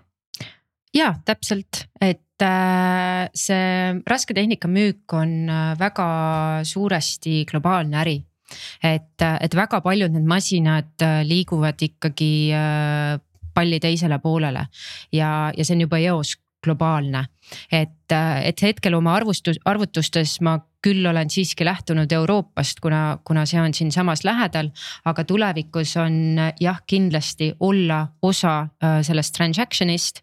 ja 0.96 1.10
täpselt, 1.27 1.86
et 2.03 2.44
äh, 2.44 3.25
see 3.36 3.98
rasketehnika 4.08 4.70
müük 4.72 5.15
on 5.15 5.36
äh, 5.50 5.74
väga 5.79 6.08
suuresti 6.67 7.44
globaalne 7.50 8.01
äri. 8.03 8.22
Et, 8.86 9.24
et 9.25 9.55
väga 9.58 9.79
paljud 9.82 10.13
need 10.13 10.27
masinad 10.29 11.01
liiguvad 11.25 11.79
ikkagi 11.82 12.53
palli 13.58 13.79
teisele 13.82 14.20
poolele. 14.22 14.67
Ja, 15.12 15.50
ja 15.50 15.65
see 15.65 15.74
on 15.74 15.82
juba 15.88 15.98
eos 15.98 16.36
globaalne. 16.65 17.25
et, 17.72 18.12
et 18.43 18.62
hetkel 18.62 18.98
oma 18.98 19.13
arvustus, 19.15 19.60
arvutustes 19.65 20.39
ma 20.41 20.57
küll 20.86 21.05
olen 21.10 21.29
siiski 21.29 21.65
lähtunud 21.65 22.12
Euroopast, 22.12 22.81
kuna, 22.81 23.17
kuna 23.25 23.45
see 23.50 23.62
on 23.62 23.74
siinsamas 23.74 24.24
lähedal. 24.25 24.69
aga 25.05 25.24
tulevikus 25.24 25.95
on 26.01 26.38
jah, 26.60 26.81
kindlasti 26.88 27.53
olla 27.60 28.07
osa 28.22 28.60
äh, 28.84 29.00
sellest 29.05 29.38
transaction'ist 29.38 30.22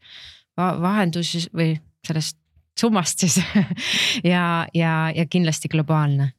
va, 0.56 0.74
vahendus 0.82 1.48
või 1.54 1.74
sellest 2.06 2.38
summast 2.78 3.24
siis 3.24 3.40
ja, 4.34 4.66
ja, 4.74 4.94
ja 5.14 5.26
kindlasti 5.26 5.68
globaalne 5.72 6.32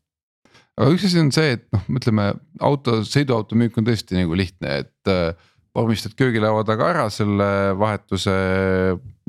aga 0.78 0.90
üks 0.96 1.06
asi 1.08 1.20
on 1.22 1.32
see, 1.34 1.58
et 1.58 1.66
noh, 1.76 1.84
ütleme 2.00 2.32
auto, 2.64 3.02
sõiduauto 3.06 3.58
müük 3.60 3.76
on 3.78 3.86
tõesti 3.88 4.18
nagu 4.18 4.38
lihtne, 4.38 4.80
et 4.86 5.12
äh, 5.12 5.52
vormistad 5.74 6.14
köögilaua 6.18 6.64
taga 6.68 6.90
ära 6.94 7.06
selle 7.14 7.48
vahetuse. 7.80 8.34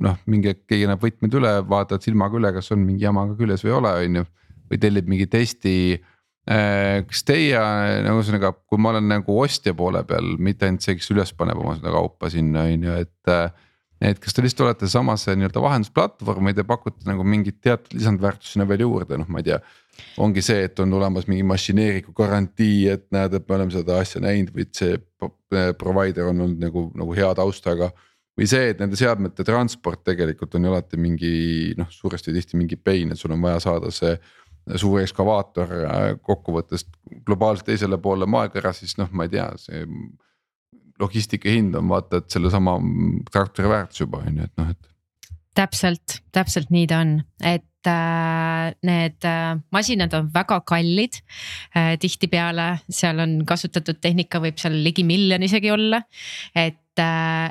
noh, 0.05 0.17
mingi 0.27 0.53
keegi 0.67 0.89
annab 0.89 1.05
võtmed 1.05 1.37
üle, 1.39 1.53
vaatad 1.71 2.03
silmaga 2.03 2.37
üle, 2.37 2.51
kas 2.57 2.73
on 2.75 2.83
mingi 2.83 3.07
jama 3.07 3.29
ka 3.29 3.37
küljes 3.39 3.63
või 3.65 3.71
ei 3.71 3.77
ole, 3.77 3.93
on 4.07 4.19
ju. 4.21 4.25
või 4.73 4.81
tellib 4.81 5.09
mingi 5.09 5.29
testi. 5.31 5.75
Äh, 6.45 7.05
kas 7.09 7.23
teie 7.25 7.61
nagu 8.05 8.21
ühesõnaga, 8.21 8.51
kui 8.69 8.81
ma 8.81 8.91
olen 8.93 9.07
nagu 9.09 9.37
ostja 9.41 9.73
poole 9.77 10.03
peal, 10.05 10.35
mitte 10.37 10.67
ainult 10.67 10.85
see, 10.85 10.99
kes 10.99 11.13
üles 11.15 11.33
paneb 11.37 11.61
oma 11.63 11.77
seda 11.79 11.95
kaupa 11.95 12.29
sinna 12.33 12.67
on 12.69 12.85
ju, 12.89 12.97
et 13.07 13.33
et 14.11 14.21
kas 14.23 14.35
te 14.35 14.43
lihtsalt 14.45 14.67
olete 14.67 14.89
samas 14.91 15.27
nii-öelda 15.31 15.63
vahendusplatvorm 15.63 16.51
või 16.51 16.57
te 16.57 16.65
pakute 16.67 17.07
nagu 17.09 17.25
mingit 17.27 17.61
teatud 17.65 17.97
lisandväärtust 17.97 18.55
sinna 18.55 18.67
veel 18.69 18.85
juurde, 18.85 19.19
noh, 19.21 19.29
ma 19.31 19.43
ei 19.43 19.51
tea. 19.51 19.61
ongi 20.19 20.43
see, 20.43 20.65
et 20.67 20.81
on 20.83 20.93
olemas 20.99 21.29
mingi 21.31 21.45
mašineeriku 21.47 22.13
garantii, 22.17 22.89
et 22.91 23.05
näed, 23.15 23.37
et 23.39 23.45
me 23.49 23.55
oleme 23.55 23.71
seda 23.75 24.01
asja 24.03 24.21
näinud 24.25 24.51
või 24.55 24.67
et 24.67 24.75
see 24.75 24.97
provider 25.79 26.33
on 26.33 26.41
olnud 26.49 26.65
nagu, 26.67 26.89
nagu 26.95 27.15
hea 27.15 27.31
taustaga. 27.39 27.93
või 28.35 28.49
see, 28.51 28.73
et 28.73 28.81
nende 28.83 28.97
seadmete 28.99 29.45
transport 29.47 30.03
tegelikult 30.03 30.57
on 30.59 30.65
ju 30.65 30.73
alati 30.73 30.99
mingi 30.99 31.75
noh, 31.79 31.87
suuresti 31.91 32.33
tihti 32.35 32.59
mingi 32.59 32.77
pain, 32.77 33.13
et 33.13 33.21
sul 33.21 33.31
on 33.31 33.43
vaja 33.43 33.61
saada 33.63 33.93
see 33.95 34.17
suur 34.81 35.01
ekskavaator 35.03 35.73
äh, 35.85 36.05
kokkuvõttes 36.25 36.87
globaalselt 37.27 37.69
teisele 37.69 37.99
poole 38.03 38.27
maakera, 38.27 38.73
siis 38.73 38.97
noh, 38.99 39.11
ma 39.13 39.29
ei 39.29 39.35
tea, 39.37 39.47
see 39.61 39.85
logistika 41.01 41.51
hind 41.51 41.75
on 41.79 41.89
vaata, 41.91 42.23
et 42.23 42.35
sellesama 42.35 42.79
traktori 43.33 43.71
väärtus 43.71 44.05
juba 44.05 44.23
on 44.23 44.41
ju, 44.41 44.49
et 44.49 44.61
noh, 44.61 44.73
et. 44.75 44.91
täpselt, 45.55 46.21
täpselt 46.35 46.73
nii 46.75 46.87
ta 46.91 47.01
on, 47.05 47.17
et 47.43 47.91
äh, 47.91 48.73
need 48.87 49.29
äh, 49.29 49.53
masinad 49.75 50.15
on 50.19 50.31
väga 50.35 50.61
kallid 50.67 51.21
äh,. 51.77 51.95
tihtipeale 52.01 52.69
seal 52.91 53.23
on 53.23 53.41
kasutatud 53.47 54.01
tehnika, 54.01 54.43
võib 54.43 54.59
seal 54.61 54.81
ligi 54.87 55.07
miljon 55.07 55.43
isegi 55.43 55.71
olla. 55.75 56.03
et, 56.55 56.81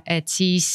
et 0.07 0.27
siis, 0.31 0.67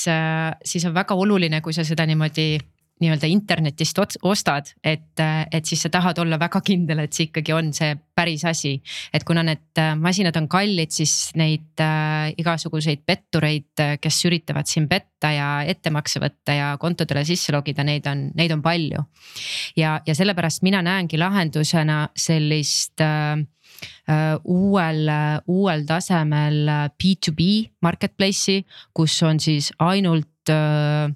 siis 0.64 0.84
on 0.84 0.92
väga 0.94 1.16
oluline, 1.16 1.62
kui 1.64 1.72
sa 1.72 1.86
seda 1.88 2.04
niimoodi 2.08 2.58
nii-öelda 3.02 3.28
internetist 3.30 3.98
ostad, 4.22 4.72
et, 4.84 5.20
et 5.52 5.66
siis 5.66 5.82
sa 5.84 5.90
tahad 5.92 6.18
olla 6.22 6.38
väga 6.40 6.60
kindel, 6.64 7.04
et 7.04 7.14
see 7.14 7.28
ikkagi 7.28 7.54
on 7.56 7.72
see 7.76 7.94
päris 8.18 8.44
asi. 8.48 8.78
et 9.14 9.24
kuna 9.24 9.44
need 9.46 9.78
äh, 9.78 9.94
masinad 9.98 10.36
on 10.40 10.48
kallid, 10.50 10.90
siis 10.94 11.30
neid 11.38 11.82
äh, 11.82 12.32
igasuguseid 12.38 13.04
pettureid, 13.06 13.70
äh, 13.80 13.96
kes 14.02 14.24
üritavad 14.26 14.66
siin 14.70 14.88
petta 14.90 15.30
ja 15.34 15.50
ettemakse 15.68 16.22
võtta 16.22 16.56
ja 16.56 16.72
kontodele 16.80 17.24
sisse 17.28 17.54
logida, 17.54 17.84
neid 17.86 18.06
on, 18.10 18.28
neid 18.38 18.54
on 18.54 18.64
palju. 18.64 19.04
ja, 19.76 20.00
ja 20.06 20.16
sellepärast 20.18 20.66
mina 20.66 20.82
näengi 20.82 21.20
lahendusena 21.20 22.08
sellist 22.16 23.04
äh, 23.04 23.38
Uh, 24.08 24.40
uuel, 24.48 25.06
uuel 25.52 25.82
tasemel 25.86 26.56
B2B 26.98 27.68
marketplace'i, 27.84 28.64
kus 28.96 29.18
on 29.22 29.38
siis 29.38 29.68
ainult 29.84 30.50
uh, 30.50 31.12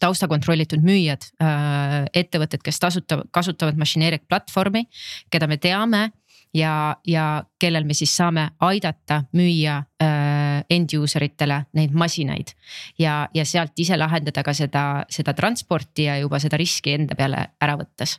taustakontrollitud 0.00 0.82
müüjad, 0.84 1.26
äh, 1.42 2.00
ettevõtted, 2.16 2.62
kes 2.64 2.80
tasutav, 2.82 3.26
kasutavad 3.34 3.78
Machineeric 3.80 4.26
platvormi, 4.28 4.86
keda 5.30 5.48
me 5.50 5.60
teame 5.60 6.08
ja, 6.56 6.96
ja 7.06 7.26
kellel 7.60 7.86
me 7.86 7.94
siis 7.94 8.12
saame 8.16 8.48
aidata 8.66 9.22
müüa 9.36 9.76
äh, 10.02 10.64
end 10.70 10.96
user 10.96 11.24
itele 11.26 11.62
neid 11.76 11.94
masinaid. 11.94 12.54
ja, 12.98 13.28
ja 13.34 13.44
sealt 13.44 13.78
ise 13.78 13.98
lahendada 13.98 14.42
ka 14.46 14.54
seda, 14.56 15.04
seda 15.10 15.34
transporti 15.36 16.08
ja 16.08 16.18
juba 16.18 16.40
seda 16.42 16.58
riski 16.60 16.96
enda 16.98 17.14
peale 17.14 17.46
ära 17.60 17.78
võttes. 17.80 18.18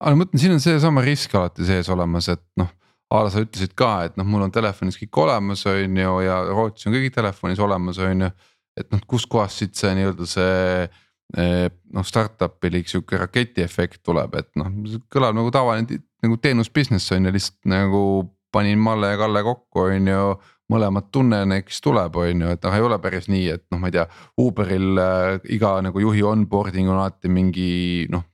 aga 0.00 0.14
ma 0.14 0.24
mõtlen, 0.24 0.40
siin 0.42 0.56
on 0.58 0.60
seesama 0.60 1.04
risk 1.04 1.34
alati 1.34 1.66
sees 1.66 1.88
olemas, 1.88 2.28
et 2.28 2.44
noh 2.60 2.70
a 3.12 3.20
la 3.26 3.32
sa 3.32 3.42
ütlesid 3.44 3.74
ka, 3.76 3.90
et 4.06 4.16
noh, 4.16 4.26
mul 4.28 4.46
on 4.46 4.52
telefonis 4.52 4.96
kõik 5.00 5.18
olemas, 5.26 5.66
on 5.68 5.98
ju, 6.00 6.14
ja 6.24 6.38
Rootsis 6.48 6.88
on 6.88 6.96
kõik 6.96 7.12
telefonis 7.14 7.60
olemas, 7.60 8.00
on 8.00 8.26
ju. 8.26 8.30
Et 8.78 8.92
noh, 8.92 9.02
kuskohast 9.08 9.62
siit 9.62 9.78
see 9.78 9.92
nii-öelda 9.98 10.28
see 10.28 10.54
eh, 11.36 11.66
noh, 11.92 12.06
startup'il 12.06 12.80
sihuke 12.86 13.20
raketiefekt 13.20 14.02
tuleb, 14.06 14.38
et 14.40 14.50
noh, 14.60 14.72
kõlab 15.12 15.36
nagu 15.38 15.52
tavaline 15.54 16.02
nagu 16.22 16.38
teenus 16.40 16.70
business 16.70 17.12
on 17.12 17.28
ju, 17.28 17.34
lihtsalt 17.34 17.70
nagu 17.70 18.02
panin 18.52 18.80
Malle 18.80 19.14
ja 19.14 19.20
Kalle 19.20 19.42
kokku, 19.44 19.86
on 19.88 20.10
ju 20.10 20.24
mõlemat 20.72 21.08
tunnen, 21.12 21.52
eks 21.58 21.80
tuleb, 21.84 22.16
on 22.16 22.44
ju, 22.44 22.50
et 22.54 22.64
noh, 22.64 22.74
ei 22.76 22.84
ole 22.84 22.98
päris 23.02 23.28
nii, 23.32 23.46
et 23.56 23.64
noh, 23.72 23.80
ma 23.82 23.90
ei 23.90 23.96
tea, 23.96 24.06
Uberil 24.40 25.00
äh, 25.00 25.38
iga 25.52 25.74
nagu 25.84 26.00
juhi 26.00 26.22
onboarding 26.24 26.88
on 26.88 27.00
alati 27.00 27.32
mingi 27.32 27.72
noh. 28.12 28.28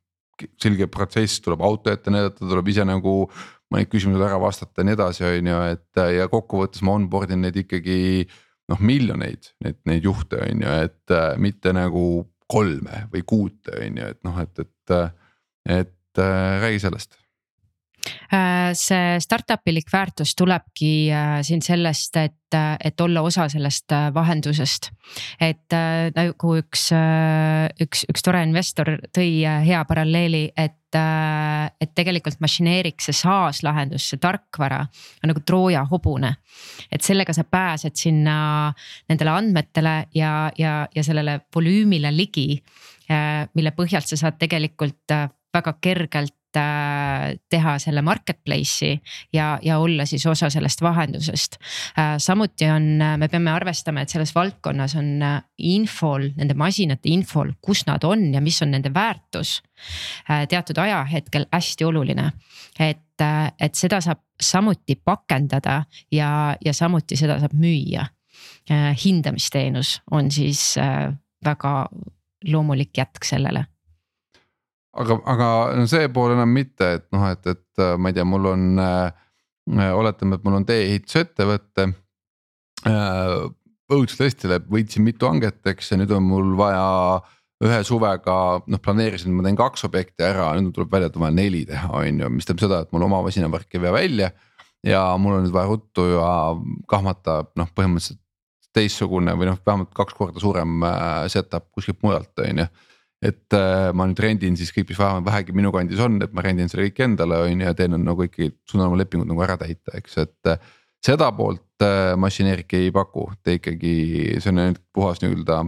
selge 0.63 0.87
protsess, 0.87 1.41
tuleb 1.43 1.63
auto 1.67 1.91
ette 1.91 2.13
näidata, 2.15 2.45
tuleb 2.47 2.69
ise 2.71 2.85
nagu 2.87 3.25
mõned 3.73 3.89
küsimused 3.91 4.23
ära 4.23 4.37
vastata 4.39 4.85
ja 4.85 4.87
nii 4.87 4.95
edasi, 4.95 5.25
on 5.27 5.49
ju, 5.51 5.57
et 5.73 6.03
ja 6.15 6.29
kokkuvõttes 6.31 6.85
ma 6.87 6.95
onboard 6.95 7.33
in 7.35 7.43
neid 7.43 7.59
ikkagi 7.59 8.29
noh, 8.69 8.81
miljoneid, 8.81 9.53
neid, 9.65 9.79
neid 9.89 10.05
juhte 10.05 10.41
on 10.45 10.65
ju, 10.65 10.75
et 10.89 11.15
äh, 11.15 11.31
mitte 11.41 11.73
nagu 11.77 12.27
kolme 12.49 13.07
või 13.13 13.25
kuute 13.29 13.77
on 13.85 14.03
ju, 14.03 14.11
et 14.15 14.21
noh, 14.27 14.43
et, 14.43 14.65
et, 14.65 14.99
et 15.79 16.23
äh, 16.25 16.61
räägi 16.65 16.85
sellest 16.87 17.19
Äh, 18.33 18.71
see 18.79 19.19
startup'i 19.21 19.73
lik 19.75 19.91
väärtus 19.93 20.35
tulebki 20.39 21.11
siin 21.45 21.63
sellest, 21.65 22.17
et, 22.17 22.57
et 22.85 23.01
olla 23.01 23.21
osa 23.27 23.49
sellest 23.51 23.93
vahendusest. 24.15 24.91
et 25.41 25.77
nagu 26.15 26.55
üks, 26.61 26.87
üks, 27.85 28.05
üks 28.09 28.25
tore 28.25 28.43
investor 28.47 28.95
tõi 29.13 29.43
hea 29.67 29.83
paralleeli, 29.89 30.45
et 30.57 30.78
et 30.97 31.91
tegelikult 31.95 32.41
mašineerik, 32.41 33.01
see 33.03 33.13
SaaS 33.17 33.63
lahendus, 33.67 34.07
see 34.09 34.21
tarkvara 34.23 34.81
on 35.23 35.33
nagu 35.33 35.43
Trooja 35.45 35.85
hobune. 35.91 36.35
et 36.93 37.03
sellega 37.03 37.33
sa 37.33 37.45
pääsed 37.45 37.97
sinna 37.97 38.73
nendele 39.09 39.31
andmetele 39.31 40.07
ja, 40.15 40.51
ja, 40.59 40.89
ja 40.95 41.05
sellele 41.05 41.41
volüümile 41.55 42.17
ligi. 42.17 42.63
mille 43.55 43.71
põhjalt 43.73 44.07
sa 44.07 44.17
saad 44.17 44.39
tegelikult 44.39 45.17
väga 45.55 45.73
kergelt 45.81 46.38
Äh, 46.38 46.38
teha 47.51 47.75
selle 47.83 48.03
marketplace'i 48.03 48.99
ja, 49.33 49.59
ja 49.63 49.79
olla 49.79 50.07
siis 50.07 50.27
osa 50.27 50.51
sellest 50.51 50.83
vahendusest. 50.83 51.59
Äh, 51.99 52.17
samuti 52.19 52.69
on, 52.71 52.89
äh, 53.03 53.17
me 53.19 53.29
peame 53.29 53.53
arvestama, 53.53 54.03
et 54.03 54.13
selles 54.13 54.35
valdkonnas 54.35 54.97
on 54.99 55.25
infol, 55.59 56.29
nende 56.37 56.57
masinate 56.59 57.11
infol, 57.13 57.53
kus 57.63 57.85
nad 57.89 58.05
on 58.05 58.29
ja 58.35 58.43
mis 58.45 58.61
on 58.63 58.73
nende 58.75 58.93
väärtus. 58.95 59.63
teatud 60.49 60.79
ajahetkel 60.79 61.45
hästi 61.53 61.85
oluline, 61.87 62.33
et, 62.81 63.23
et 63.61 63.75
seda 63.79 64.01
saab 64.03 64.25
samuti 64.43 64.97
pakendada 65.05 65.85
ja, 66.13 66.57
ja 66.65 66.73
samuti 66.75 67.17
seda 67.17 67.39
saab 67.39 67.55
müüa. 67.55 68.07
hindamisteenus 69.05 70.01
on 70.11 70.31
siis 70.31 70.75
väga 71.45 71.89
loomulik 72.45 72.99
jätk 72.99 73.25
sellele 73.25 73.65
aga, 74.97 75.19
aga 75.29 75.49
no 75.79 75.87
see 75.91 76.09
pool 76.15 76.35
enam 76.35 76.53
mitte, 76.55 76.93
et 76.99 77.07
noh, 77.15 77.25
et, 77.31 77.45
et 77.47 77.83
äh, 77.83 77.97
ma 78.01 78.11
ei 78.11 78.17
tea, 78.17 78.27
mul 78.29 78.51
on 78.53 78.67
äh,, 78.83 79.13
äh,, 79.75 79.95
oletame, 79.95 80.39
et 80.39 80.47
mul 80.47 80.61
on 80.61 80.69
tee-ehitusettevõte 80.69 81.89
äh,. 82.89 83.39
õudustestile 83.89 84.61
võitsin 84.69 85.07
mitu 85.07 85.29
hanget, 85.29 85.63
eks 85.71 85.95
ja 85.95 85.97
nüüd 86.01 86.13
on 86.13 86.27
mul 86.29 86.53
vaja 86.59 87.23
ühe 87.65 87.79
suvega 87.87 88.35
noh, 88.71 88.81
planeerisin, 88.83 89.33
ma 89.35 89.43
teen 89.47 89.57
kaks 89.59 89.87
objekti 89.89 90.27
ära, 90.27 90.51
nüüd 90.61 90.75
tuleb 90.77 90.93
välja, 90.93 91.09
et 91.09 91.17
on 91.19 91.25
vaja 91.25 91.35
neli 91.35 91.65
teha, 91.67 91.89
on 91.97 92.21
ju, 92.23 92.29
mis 92.35 92.47
tähendab 92.47 92.65
seda, 92.67 92.83
et 92.85 92.93
mul 92.95 93.07
oma 93.09 93.23
masinavärk 93.27 93.75
ei 93.75 93.83
vea 93.83 93.95
välja. 93.95 94.31
ja 94.87 95.01
mul 95.19 95.35
on 95.35 95.43
nüüd 95.43 95.55
vaja 95.57 95.67
ruttu 95.73 96.05
ja 96.13 96.29
kahmata 96.89 97.41
noh, 97.59 97.71
põhimõtteliselt 97.75 98.21
teistsugune 98.77 99.33
või 99.35 99.49
noh, 99.49 99.59
vähemalt 99.67 99.91
kaks 99.97 100.15
korda 100.15 100.39
suurem 100.43 100.85
äh, 100.87 101.25
setup 101.33 101.67
kuskilt 101.75 101.99
mujalt, 102.05 102.31
on 102.45 102.63
ju 102.63 102.69
et 103.23 103.55
äh, 103.57 103.91
ma 103.97 104.07
nüüd 104.07 104.21
rendin 104.23 104.57
siis 104.59 104.71
kõik, 104.75 104.93
mis 104.93 104.99
vähemalt 105.01 105.27
vähegi 105.27 105.55
minu 105.57 105.73
kandis 105.75 106.01
on, 106.05 106.21
et 106.23 106.35
ma 106.35 106.45
rendin 106.45 106.71
selle 106.71 106.87
kõik 106.89 107.01
endale 107.09 107.41
on 107.45 107.55
ju 107.55 107.67
ja 107.67 107.75
teen 107.79 107.97
nagu 107.99 108.27
ikkagi, 108.29 108.53
suudan 108.69 108.89
oma 108.89 109.01
lepingud 109.01 109.31
nagu 109.31 109.43
ära 109.47 109.59
täita, 109.61 109.97
eks, 109.99 110.19
et 110.23 110.53
äh,. 110.53 110.61
seda 111.05 111.31
poolt 111.35 111.83
äh, 111.83 112.15
mašineerik 112.19 112.75
ei 112.79 112.91
paku, 112.95 113.29
te 113.43 113.59
ikkagi, 113.59 113.95
see 114.39 114.53
on 114.53 114.63
ainult 114.65 114.83
puhas 114.95 115.23
nii-öelda, 115.23 115.61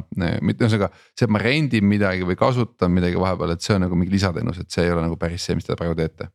mitte 0.43 0.67
ühesõnaga 0.67 0.93
see, 0.95 1.27
et 1.27 1.33
ma 1.35 1.43
rendin 1.43 1.87
midagi 1.87 2.27
või 2.27 2.39
kasutan 2.39 2.95
midagi 2.95 3.19
vahepeal, 3.19 3.57
et 3.57 3.67
see 3.67 3.75
on 3.77 3.87
nagu 3.87 3.99
mingi 3.99 4.15
lisateenus, 4.15 4.63
et 4.63 4.71
see 4.71 4.87
ei 4.87 4.95
ole 4.95 5.07
nagu 5.07 5.19
päris 5.19 5.47
see, 5.47 5.59
mis 5.59 5.67
te 5.67 5.79
praegu 5.79 5.99
teete 5.99 6.31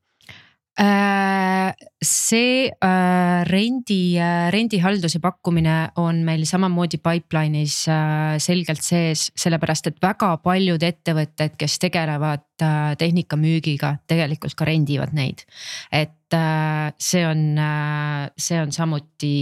see 0.75 2.67
äh, 2.67 3.43
rendi, 3.47 4.17
äh, 4.19 4.51
rendihalduse 4.51 5.21
pakkumine 5.23 5.91
on 6.01 6.23
meil 6.27 6.43
samamoodi 6.45 6.99
pipeline'is 6.99 7.77
selgelt 8.43 8.83
sees, 8.83 9.29
sellepärast 9.39 9.87
et 9.87 10.01
väga 10.03 10.33
paljud 10.43 10.83
ettevõtted, 10.83 11.55
kes 11.59 11.79
tegelevad 11.79 12.43
tehnikamüügiga, 12.99 13.97
tegelikult 14.07 14.55
ka 14.55 14.67
rendivad 14.67 15.15
neid. 15.15 15.45
et 15.91 16.35
see 16.99 17.23
on, 17.27 17.55
see 18.35 18.59
on 18.59 18.71
samuti 18.75 19.35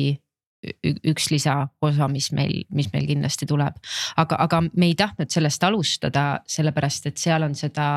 üks 0.84 1.30
lisaosa, 1.32 2.08
mis 2.12 2.30
meil, 2.36 2.64
mis 2.70 2.90
meil 2.94 3.08
kindlasti 3.10 3.48
tuleb. 3.50 3.82
aga, 4.18 4.38
aga 4.46 4.62
me 4.70 4.92
ei 4.92 4.96
tahtnud 4.96 5.34
sellest 5.34 5.64
alustada, 5.64 6.44
sellepärast 6.48 7.10
et 7.10 7.18
seal 7.18 7.44
on 7.44 7.56
seda 7.58 7.90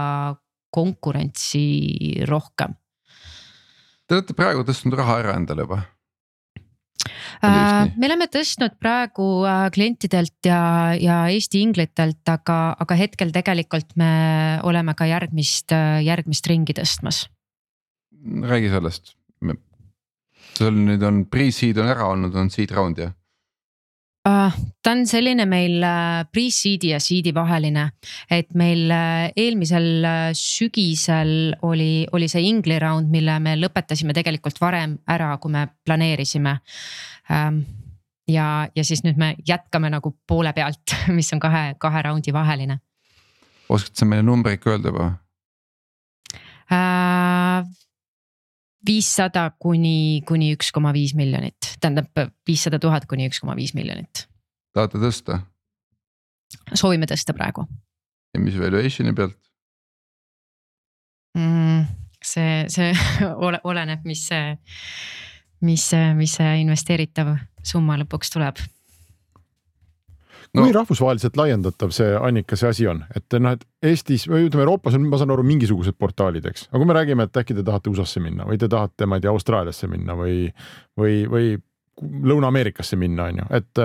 konkurentsi 0.73 2.25
rohkem 2.29 2.75
Te 4.07 4.15
olete 4.15 4.37
praegu 4.39 4.63
tõstnud 4.67 4.95
raha 4.99 5.21
ära 5.25 5.37
endale 5.39 5.67
juba? 5.67 5.83
Uh, 7.37 7.91
me 8.01 8.09
oleme 8.09 8.27
tõstnud 8.33 8.79
praegu 8.81 9.27
uh, 9.45 9.67
klientidelt 9.75 10.47
ja, 10.49 10.95
ja 10.99 11.19
Eesti 11.31 11.61
inglitelt, 11.63 12.23
aga, 12.31 12.77
aga 12.81 12.97
hetkel 12.99 13.35
tegelikult 13.35 13.93
me 14.01 14.09
oleme 14.67 14.95
ka 14.97 15.09
järgmist 15.11 15.75
uh,, 15.77 15.99
järgmist 16.07 16.49
ringi 16.49 16.75
tõstmas. 16.79 17.27
räägi 18.25 18.73
sellest. 18.73 19.15
sul 20.57 20.73
nüüd 20.73 21.03
on 21.05 21.27
pre-seed 21.29 21.79
on 21.79 21.91
ära 21.93 22.09
olnud, 22.09 22.35
on 22.35 22.51
seed 22.51 22.73
round 22.73 22.99
jah? 23.03 23.13
Uh,? 24.27 24.57
ta 24.83 24.93
on 24.95 25.03
selline 25.09 25.47
meil 25.51 25.83
äh, 25.83 26.25
pre-seed'i 26.31 26.93
ja 26.93 27.01
seed'i 27.03 27.33
vaheline, 27.35 27.89
et 28.31 28.53
meil 28.59 28.91
äh, 28.95 29.31
eelmisel 29.37 29.89
äh, 30.07 30.29
sügisel 30.39 31.57
oli, 31.67 32.07
oli 32.15 32.29
see 32.31 32.45
Ingli 32.47 32.79
round, 32.83 33.11
mille 33.11 33.39
me 33.43 33.57
lõpetasime 33.59 34.15
tegelikult 34.17 34.61
varem 34.63 34.99
ära, 35.11 35.33
kui 35.43 35.55
me 35.55 35.67
planeerisime 35.87 36.59
um, 37.31 37.61
ja, 38.31 38.47
ja 38.75 38.85
siis 38.85 39.03
nüüd 39.07 39.19
me 39.21 39.35
jätkame 39.47 39.91
nagu 39.93 40.15
poole 40.27 40.53
pealt, 40.57 40.95
mis 41.19 41.33
on 41.35 41.43
kahe, 41.43 41.75
kahe 41.83 42.05
raundi 42.07 42.35
vaheline. 42.35 42.79
oskad 43.69 43.99
sa 43.99 44.07
meile 44.07 44.27
numbreid 44.27 44.63
ka 44.63 44.75
öelda 44.75 44.95
juba? 44.95 45.11
Viissada 48.87 49.49
kuni, 49.63 50.23
kuni 50.29 50.53
üks 50.57 50.71
koma 50.75 50.93
viis 50.97 51.15
miljonit, 51.19 51.75
tähendab 51.81 52.11
viissada 52.47 52.81
tuhat 52.83 53.07
kuni 53.11 53.29
üks 53.31 53.43
koma 53.43 53.57
viis 53.59 53.75
miljonit. 53.75 54.27
tahate 54.77 55.03
tõsta? 55.03 55.41
soovime 56.75 57.09
tõsta 57.11 57.35
praegu. 57.37 57.67
ja 58.35 58.41
mis 58.43 58.59
valuation'i 58.61 59.15
pealt 59.17 59.39
mm,? 61.37 61.87
see, 62.23 62.65
see 62.73 62.93
ole, 63.49 63.61
oleneb, 63.65 64.07
mis 64.09 64.27
see, 64.29 64.57
mis, 65.67 65.91
mis 66.17 66.39
see 66.39 66.57
investeeritav 66.63 67.37
summa 67.67 67.99
lõpuks 68.03 68.33
tuleb 68.35 68.63
no. 70.57 70.65
kui 70.65 70.75
rahvusvaheliselt 70.75 71.39
laiendatav 71.39 71.93
see 71.95 72.17
Annika, 72.19 72.59
see 72.59 72.73
asi 72.73 72.89
on, 72.91 73.03
et 73.17 73.39
noh, 73.39 73.57
et 73.57 73.91
Eestis 73.93 74.27
või 74.31 74.49
ütleme, 74.49 74.67
Euroopas 74.67 74.99
on, 74.99 75.07
ma 75.11 75.21
saan 75.21 75.33
aru, 75.35 75.45
mingisugused 75.47 75.99
portaalid, 76.01 76.49
eks, 76.51 76.69
aga 76.71 76.83
kui 76.83 76.91
me 76.91 76.99
räägime, 76.99 77.29
et 77.29 77.41
äkki 77.43 77.57
te 77.57 77.65
tahate 77.67 77.93
USA-sse 77.93 78.23
minna 78.25 78.49
või 78.49 78.61
te 78.61 78.71
tahate, 78.73 79.09
ma 79.09 79.19
ei 79.19 79.25
tea, 79.25 79.33
Austraaliasse 79.35 79.91
minna 79.93 80.19
või, 80.19 80.47
või, 80.99 81.25
või 81.31 81.57
Lõuna-Ameerikasse 82.03 82.99
minna, 83.01 83.31
on 83.31 83.43
ju, 83.43 83.49
et, 83.61 83.83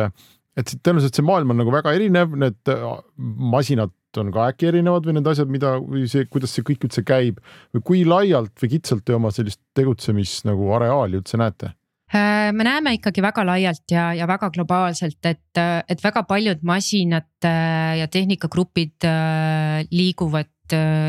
et 0.60 0.76
tõenäoliselt 0.78 1.20
see 1.20 1.28
maailm 1.28 1.54
on 1.54 1.62
nagu 1.64 1.74
väga 1.74 1.96
erinev, 1.98 2.36
need 2.40 2.76
masinad 3.18 3.94
on 4.20 4.32
ka 4.34 4.50
äkki 4.52 4.68
erinevad 4.68 5.06
või 5.08 5.16
need 5.18 5.28
asjad, 5.32 5.52
mida 5.52 5.76
või 5.80 6.04
see, 6.12 6.26
kuidas 6.32 6.56
see 6.56 6.66
kõik 6.68 6.88
üldse 6.88 7.04
käib 7.08 7.40
või 7.76 7.86
kui 7.88 8.02
laialt 8.08 8.52
või 8.60 8.74
kitsalt 8.74 9.06
te 9.08 9.16
oma 9.16 9.32
sellist 9.32 9.62
tegutsemis 9.78 10.42
nagu 10.48 10.72
areaali 10.76 11.22
üldse 11.22 11.40
näete? 11.40 11.72
Äh, 12.12 12.52
me 12.52 12.66
näeme 12.68 12.92
ikkagi 12.98 13.24
väga 13.24 13.46
laialt 13.48 13.92
ja, 13.92 14.10
ja 14.14 14.26
väga 14.28 14.50
globaalselt, 14.52 15.20
et, 15.24 15.60
et 15.88 16.02
väga 16.04 16.26
paljud 16.28 16.66
masinad 16.68 17.48
äh, 17.48 18.02
ja 18.02 18.08
tehnikagrupid 18.12 19.08
äh, 19.08 19.86
liiguvad 19.96 20.52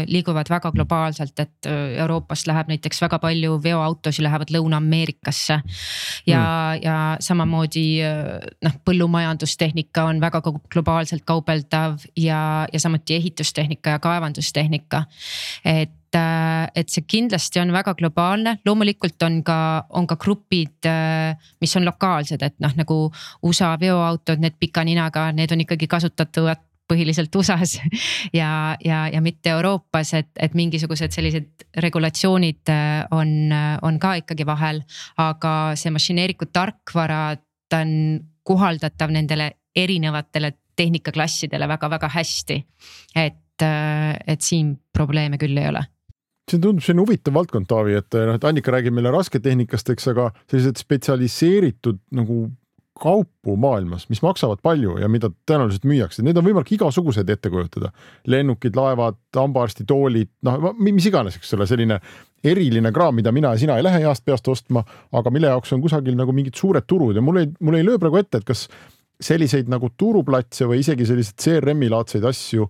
liiguvad 0.08 0.50
väga 0.50 0.72
globaalselt, 0.72 1.38
et 1.38 1.68
äh, 1.68 1.96
Euroopast 2.02 2.46
läheb 2.46 2.70
näiteks 2.72 3.02
väga 3.02 3.18
palju 3.22 3.58
veoautosid 3.62 4.24
lähevad 4.26 4.52
Lõuna-Ameerikasse. 4.54 5.60
ja 6.26 6.42
mm., 6.42 6.82
ja 6.82 6.98
samamoodi 7.20 7.86
noh, 8.64 8.76
põllumajandustehnika 8.84 10.04
on 10.08 10.20
väga 10.20 10.42
globaalselt 10.42 11.24
kaubeldav 11.24 11.98
ja, 12.16 12.66
ja 12.72 12.80
samuti 12.80 13.14
ehitustehnika 13.14 13.96
ja 13.96 13.98
kaevandustehnika. 13.98 15.04
et 15.64 15.98
et 16.74 16.90
see 16.92 17.06
kindlasti 17.08 17.60
on 17.62 17.72
väga 17.72 17.94
globaalne, 17.96 18.58
loomulikult 18.66 19.22
on 19.24 19.38
ka, 19.44 19.86
on 19.96 20.06
ka 20.06 20.18
grupid, 20.20 20.88
mis 21.60 21.76
on 21.76 21.86
lokaalsed, 21.88 22.42
et 22.42 22.58
noh, 22.60 22.74
nagu 22.76 22.98
USA 23.48 23.70
veoautod, 23.80 24.42
need 24.42 24.58
pika 24.60 24.84
ninaga, 24.84 25.30
need 25.32 25.54
on 25.56 25.64
ikkagi 25.64 25.88
kasutatavad 25.88 26.60
põhiliselt 26.88 27.34
USA-s 27.34 27.78
ja, 28.40 28.76
ja, 28.84 29.04
ja 29.12 29.22
mitte 29.24 29.54
Euroopas, 29.54 30.14
et, 30.18 30.30
et 30.40 30.56
mingisugused 30.58 31.14
sellised 31.14 31.66
regulatsioonid 31.84 32.72
äh, 32.72 33.04
on, 33.14 33.52
on 33.82 34.00
ka 34.02 34.16
ikkagi 34.22 34.46
vahel. 34.48 34.82
aga 35.22 35.54
see 35.78 35.92
mašineeritud 35.94 36.52
tarkvara, 36.52 37.36
ta 37.68 37.82
on 37.84 38.20
kohaldatav 38.42 39.12
nendele 39.14 39.52
erinevatele 39.76 40.52
tehnikaklassidele 40.76 41.68
väga-väga 41.68 42.08
hästi. 42.08 42.62
et, 43.16 43.62
äh, 43.62 44.16
et 44.26 44.40
siin 44.40 44.76
probleeme 44.92 45.38
küll 45.38 45.58
ei 45.58 45.68
ole 45.68 45.86
see 46.50 46.58
tundub 46.58 46.82
selline 46.82 47.04
huvitav 47.04 47.36
valdkond, 47.36 47.68
Taavi, 47.70 47.94
et 48.00 48.16
noh, 48.18 48.34
et 48.36 48.44
Annika 48.44 48.72
räägib 48.74 48.96
meile 48.96 49.12
rasketehnikast, 49.14 49.92
eks, 49.94 50.08
aga 50.10 50.26
sellised 50.50 50.80
spetsialiseeritud 50.82 52.00
nagu 52.18 52.48
kaupu 53.00 53.56
maailmas, 53.56 54.04
mis 54.08 54.20
maksavad 54.22 54.60
palju 54.62 54.98
ja 55.00 55.08
mida 55.10 55.30
tõenäoliselt 55.48 55.86
müüakse, 55.88 56.22
need 56.24 56.36
on 56.38 56.44
võimalik 56.46 56.74
igasuguseid 56.76 57.30
ette 57.32 57.50
kujutada. 57.50 57.92
lennukid, 58.26 58.76
laevad, 58.76 59.18
hambaarstitoolid, 59.36 60.30
noh, 60.46 60.72
mis 60.78 61.08
iganes, 61.08 61.38
eks 61.40 61.54
ole, 61.56 61.66
selline 61.66 61.98
eriline 62.44 62.92
kraam, 62.92 63.16
mida 63.16 63.32
mina 63.32 63.54
ja 63.54 63.58
sina 63.58 63.78
ei 63.78 63.86
lähe 63.86 64.04
heast 64.04 64.24
peast 64.24 64.48
ostma, 64.48 64.84
aga 65.12 65.30
mille 65.30 65.50
jaoks 65.50 65.72
on 65.72 65.82
kusagil 65.82 66.16
nagu 66.18 66.34
mingid 66.36 66.58
suured 66.58 66.86
turud 66.86 67.16
ja 67.16 67.24
mul 67.24 67.42
ei, 67.42 67.50
mul 67.60 67.78
ei 67.78 67.86
löö 67.86 67.98
praegu 68.02 68.20
ette, 68.20 68.42
et 68.42 68.46
kas 68.46 68.68
selliseid 69.22 69.70
nagu 69.70 69.92
turuplatse 69.96 70.66
või 70.66 70.82
isegi 70.82 71.06
selliseid 71.08 71.38
CRM-i 71.42 71.90
laadseid 71.92 72.24
asju 72.28 72.68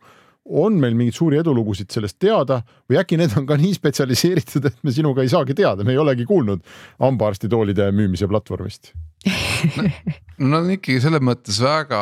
on 0.62 0.74
meil 0.80 0.96
mingeid 0.98 1.16
suuri 1.16 1.38
edulugusid 1.38 1.90
sellest 1.94 2.18
teada 2.20 2.60
või 2.90 2.98
äkki 3.00 3.18
need 3.18 3.34
on 3.38 3.46
ka 3.46 3.56
nii 3.58 3.76
spetsialiseeritud, 3.78 4.66
et 4.68 4.82
me 4.82 4.94
sinuga 4.94 5.22
ei 5.22 5.30
saagi 5.32 5.54
teada, 5.54 5.84
me 5.86 5.94
ei 5.94 6.02
olegi 6.02 6.26
kuulnud 6.28 6.62
hambaarstitoolide 7.02 7.90
müümise 7.94 8.28
platvormist 8.30 8.92
no 10.40 10.48
nad 10.50 10.64
on 10.64 10.72
ikkagi 10.74 11.02
selles 11.04 11.22
mõttes 11.24 11.60
väga 11.62 12.00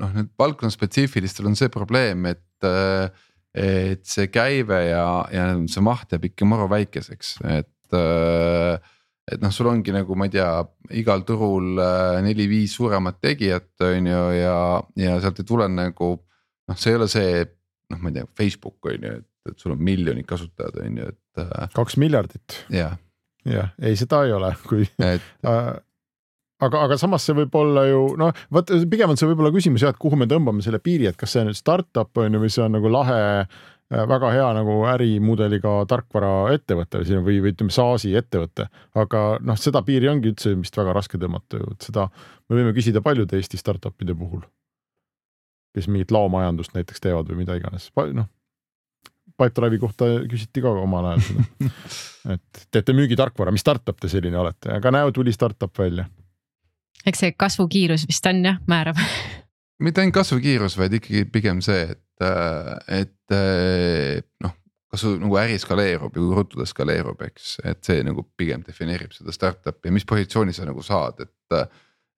noh, 0.00 0.14
nüüd 0.16 0.32
valdkonna 0.40 0.72
spetsiifilistel 0.72 1.50
on 1.50 1.58
see 1.58 1.72
probleem, 1.72 2.26
et. 2.32 2.46
et 3.52 4.00
see 4.08 4.30
käive 4.32 4.78
ja, 4.86 5.06
ja 5.28 5.46
see 5.68 5.84
maht 5.84 6.14
jääb 6.14 6.30
ikka 6.30 6.48
maru 6.48 6.70
väikeseks, 6.72 7.34
et. 7.52 7.96
et 9.28 9.42
noh, 9.42 9.52
sul 9.52 9.68
ongi 9.68 9.92
nagu 9.92 10.16
ma 10.16 10.26
ei 10.28 10.32
tea, 10.38 10.48
igal 11.02 11.26
turul 11.28 11.76
neli-viis 12.24 12.78
suuremat 12.78 13.20
tegijat, 13.20 13.74
on 13.84 14.08
ju, 14.08 14.22
ja, 14.38 14.56
ja 14.98 15.18
sealt 15.20 15.42
ei 15.42 15.48
tule 15.48 15.68
nagu. 15.68 16.14
noh, 16.70 16.78
see 16.80 16.94
ei 16.94 17.00
ole 17.00 17.10
see 17.12 17.44
noh, 17.92 18.00
ma 18.00 18.08
ei 18.08 18.18
tea, 18.18 18.30
Facebook 18.40 18.88
on 18.88 19.06
ju, 19.08 19.14
et, 19.20 19.28
et 19.50 19.60
sul 19.60 19.76
on 19.76 19.84
miljonid 19.84 20.26
kasutajad, 20.28 20.80
on 20.86 21.00
ju, 21.02 21.12
et. 21.12 21.46
kaks 21.76 22.00
miljardit. 22.00 22.62
jah, 23.48 23.72
ei, 23.82 23.96
seda 23.98 24.24
ei 24.26 24.32
ole, 24.36 24.52
kui 24.68 24.86
et 25.02 25.32
aga, 26.66 26.86
aga 26.86 26.98
samas 27.00 27.26
see 27.26 27.36
võib 27.36 27.54
olla 27.58 27.84
ju 27.88 28.06
noh, 28.20 28.32
vot 28.54 28.72
pigem 28.90 29.12
on 29.12 29.18
see 29.20 29.28
võib-olla 29.30 29.52
küsimus 29.54 29.84
jah, 29.84 29.94
et 29.94 30.00
kuhu 30.02 30.18
me 30.18 30.28
tõmbame 30.30 30.64
selle 30.64 30.80
piiri, 30.82 31.08
et 31.10 31.18
kas 31.18 31.34
see 31.34 31.42
on 31.42 31.50
nüüd 31.50 31.58
startup 31.58 32.22
on 32.22 32.38
ju, 32.38 32.42
või 32.42 32.52
see 32.52 32.64
on 32.64 32.76
nagu 32.76 32.92
lahe 32.92 33.20
äh, 33.42 34.04
väga 34.08 34.32
hea 34.34 34.48
nagu 34.56 34.78
ärimudeliga 34.92 35.74
tarkvaraettevõte 35.90 37.02
või, 37.02 37.40
või 37.44 37.54
ütleme, 37.54 37.74
SaaS-i 37.74 38.14
ettevõte. 38.18 38.68
aga 38.98 39.24
noh, 39.44 39.58
seda 39.58 39.82
piiri 39.86 40.10
ongi 40.12 40.32
üldse 40.32 40.54
vist 40.58 40.76
väga 40.78 40.94
raske 40.96 41.20
tõmmata 41.20 41.60
ju, 41.60 41.72
et 41.74 41.88
seda 41.90 42.08
me 42.48 42.60
võime 42.60 42.76
küsida 42.76 43.02
paljude 43.04 43.36
Eesti 43.38 43.60
startup'ide 43.60 44.16
puhul. 44.18 44.44
kes 45.72 45.88
mingit 45.88 46.10
laomajandust 46.12 46.74
näiteks 46.76 47.00
teevad 47.00 47.28
või 47.30 47.44
mida 47.44 47.56
iganes, 47.56 47.90
noh. 48.12 48.28
Pipedrive'i 49.40 49.78
kohta 49.80 50.06
küsiti 50.28 50.60
ka 50.60 50.70
omal 50.76 51.06
ajal 51.08 51.22
seda 51.24 51.70
et 52.34 52.66
teete 52.70 52.92
müügitarkvara, 52.92 53.50
mis 53.50 53.64
startup 53.64 53.96
te 53.98 54.10
selline 54.12 54.36
olete, 54.38 54.68
aga 54.76 54.92
näo, 54.92 55.12
tuli 55.16 55.32
startup 55.32 55.72
välja 55.78 56.04
eks 57.06 57.24
see 57.24 57.36
kasvukiirus 57.38 58.06
vist 58.08 58.26
on 58.30 58.44
jah, 58.46 58.58
määrab 58.70 58.98
mitte 59.84 60.02
ainult 60.02 60.16
kasvukiirus, 60.20 60.76
vaid 60.78 60.98
ikkagi 60.98 61.24
pigem 61.32 61.62
see, 61.64 61.86
et, 61.90 62.26
et 63.02 63.36
noh, 64.44 64.56
kas 64.92 65.04
su 65.04 65.14
nagu 65.18 65.38
äri 65.40 65.56
skaleerub 65.60 66.12
ja 66.12 66.20
kui 66.20 66.36
ruttu 66.36 66.60
ta 66.60 66.66
skaleerub, 66.68 67.22
eks, 67.26 67.56
et 67.64 67.80
see 67.86 68.02
nagu 68.06 68.26
pigem 68.38 68.64
defineerib 68.66 69.14
seda 69.16 69.34
startup'i 69.34 69.90
ja 69.90 69.96
mis 69.96 70.06
positsiooni 70.08 70.54
sa 70.56 70.68
nagu 70.68 70.84
saad, 70.86 71.24
et. 71.24 71.58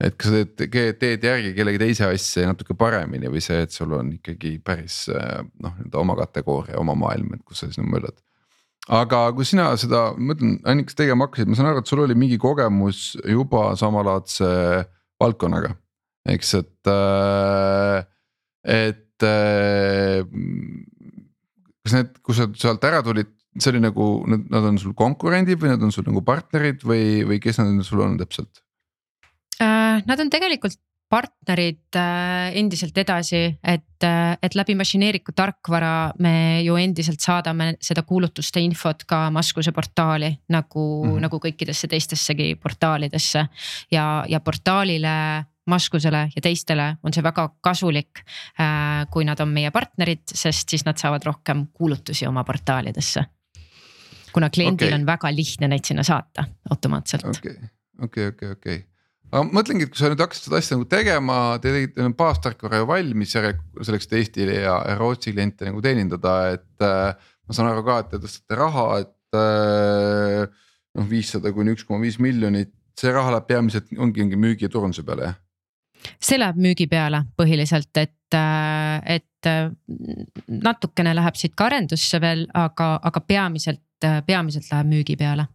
et 0.02 0.16
kas 0.18 0.32
sa 0.32 0.42
teed, 0.58 0.96
teed 0.98 1.22
järgi 1.24 1.52
kellegi 1.54 1.78
teise 1.78 2.08
asja 2.10 2.48
natuke 2.50 2.74
paremini 2.76 3.30
või 3.30 3.40
see, 3.44 3.60
et 3.62 3.72
sul 3.72 3.94
on 3.94 4.10
ikkagi 4.16 4.56
päris 4.58 5.04
noh, 5.08 5.76
nii-öelda 5.78 6.00
oma 6.00 6.16
kategooria, 6.18 6.80
oma 6.82 6.96
maailm, 6.98 7.36
et 7.36 7.44
kus 7.46 7.62
sa 7.62 7.68
siis 7.70 7.78
nagu 7.78 7.92
möllad 7.94 8.18
aga 8.88 9.20
kui 9.36 9.46
sina 9.48 9.70
seda, 9.80 10.10
ma 10.16 10.32
mõtlen, 10.32 10.58
Annikas 10.68 10.98
tegema 10.98 11.28
hakkasid, 11.28 11.50
ma 11.50 11.58
saan 11.58 11.70
aru, 11.70 11.82
et 11.82 11.90
sul 11.90 12.02
oli 12.04 12.16
mingi 12.18 12.38
kogemus 12.40 13.14
juba 13.24 13.70
samalaadse 13.80 14.48
valdkonnaga, 15.22 15.74
eks, 16.34 16.54
et, 16.60 16.92
äh, 16.92 18.04
et. 18.64 19.00
Äh, 19.24 20.26
kas 21.84 21.94
need, 21.98 22.14
kui 22.24 22.36
sa 22.36 22.48
sealt 22.56 22.84
ära 22.88 23.02
tulid, 23.04 23.28
see 23.60 23.70
oli 23.70 23.82
nagu, 23.84 24.06
nad 24.26 24.64
on 24.64 24.78
sul 24.80 24.94
konkurendid 24.96 25.60
või 25.60 25.74
nad 25.74 25.82
on 25.84 25.92
sul 25.94 26.06
nagu 26.08 26.22
partnerid 26.24 26.82
või, 26.84 27.22
või 27.28 27.38
kes 27.44 27.60
nad 27.60 27.84
sul 27.86 28.00
on 28.04 28.16
täpselt? 28.20 28.62
Äh, 29.62 30.00
nad 30.08 30.20
on 30.20 30.32
tegelikult 30.32 30.80
partnerid 31.14 31.96
äh, 31.98 32.56
endiselt 32.58 32.96
edasi, 32.98 33.44
et, 33.62 34.04
äh, 34.06 34.34
et 34.42 34.56
läbi 34.58 34.74
mašineeritud 34.78 35.36
tarkvara 35.38 36.12
me 36.24 36.62
ju 36.64 36.76
endiselt 36.80 37.22
saadame 37.22 37.74
seda 37.82 38.02
kuulutuste 38.06 38.62
infot 38.64 39.04
ka 39.08 39.28
Maskuse 39.34 39.72
portaali 39.72 40.32
nagu 40.50 40.84
mm, 41.04 41.10
-hmm. 41.10 41.26
nagu 41.26 41.40
kõikidesse 41.46 41.88
teistessegi 41.90 42.54
portaalidesse. 42.62 43.46
ja, 43.90 44.24
ja 44.28 44.40
portaalile 44.40 45.44
Maskusele 45.66 46.28
ja 46.36 46.42
teistele 46.42 46.96
on 47.02 47.12
see 47.12 47.22
väga 47.22 47.48
kasulik, 47.60 48.20
äh, 48.60 49.06
kui 49.10 49.24
nad 49.24 49.40
on 49.40 49.48
meie 49.48 49.70
partnerid, 49.70 50.22
sest 50.34 50.68
siis 50.68 50.84
nad 50.84 50.98
saavad 51.00 51.24
rohkem 51.24 51.66
kuulutusi 51.72 52.26
oma 52.26 52.44
portaalidesse. 52.44 53.24
kuna 54.32 54.50
kliendil 54.50 54.88
okay. 54.88 54.98
on 54.98 55.06
väga 55.06 55.30
lihtne 55.36 55.68
neid 55.68 55.84
sinna 55.84 56.02
saata 56.02 56.44
automaatselt. 56.70 57.24
okei, 57.24 57.56
okei, 58.02 58.26
okei, 58.26 58.50
okei 58.50 58.93
aga 59.34 59.44
mõtlengi, 59.50 59.86
et 59.86 59.92
kui 59.92 59.98
sa 59.98 60.10
nüüd 60.10 60.22
hakkasid 60.22 60.46
seda 60.46 60.60
asja 60.60 60.76
nagu 60.78 60.86
tegema, 60.90 61.38
te 61.62 61.72
tegite 61.74 62.08
baastarkvara 62.18 62.82
ju 62.82 62.88
valmis 62.90 63.34
selleks, 63.34 64.06
et 64.06 64.16
Eesti 64.20 64.48
ja 64.50 64.76
Rootsi 65.00 65.34
kliente 65.34 65.66
nagu 65.68 65.82
teenindada, 65.84 66.34
et 66.54 66.84
äh,. 66.86 67.30
ma 67.44 67.56
saan 67.56 67.72
aru 67.72 67.82
ka, 67.84 67.98
et 68.00 68.12
te 68.12 68.20
tõstate 68.22 68.58
raha, 68.58 68.84
et 69.02 69.38
äh, 69.40 70.44
noh, 70.94 71.08
viissada 71.10 71.52
kuni 71.52 71.74
üks 71.74 71.86
koma 71.88 72.04
viis 72.04 72.20
miljonit, 72.22 72.72
see 72.98 73.10
raha 73.12 73.34
läheb 73.34 73.48
peamiselt 73.50 73.90
ongi, 73.98 74.22
ongi 74.24 74.38
müügi 74.38 74.68
ja 74.68 74.72
turunduse 74.72 75.04
peale, 75.06 75.32
jah? 75.32 75.40
see 76.20 76.38
läheb 76.38 76.60
müügi 76.60 76.86
peale 76.88 77.24
põhiliselt, 77.36 77.90
et, 77.98 78.38
äh, 78.38 79.18
et 79.18 79.50
äh, 79.50 79.66
natukene 80.46 81.16
läheb 81.16 81.36
siit 81.40 81.56
ka 81.58 81.68
arendusse 81.72 82.22
veel, 82.22 82.46
aga, 82.54 82.94
aga 83.02 83.24
peamiselt, 83.24 83.82
peamiselt 84.26 84.70
läheb 84.70 84.90
müügi 84.94 85.18
peale 85.18 85.48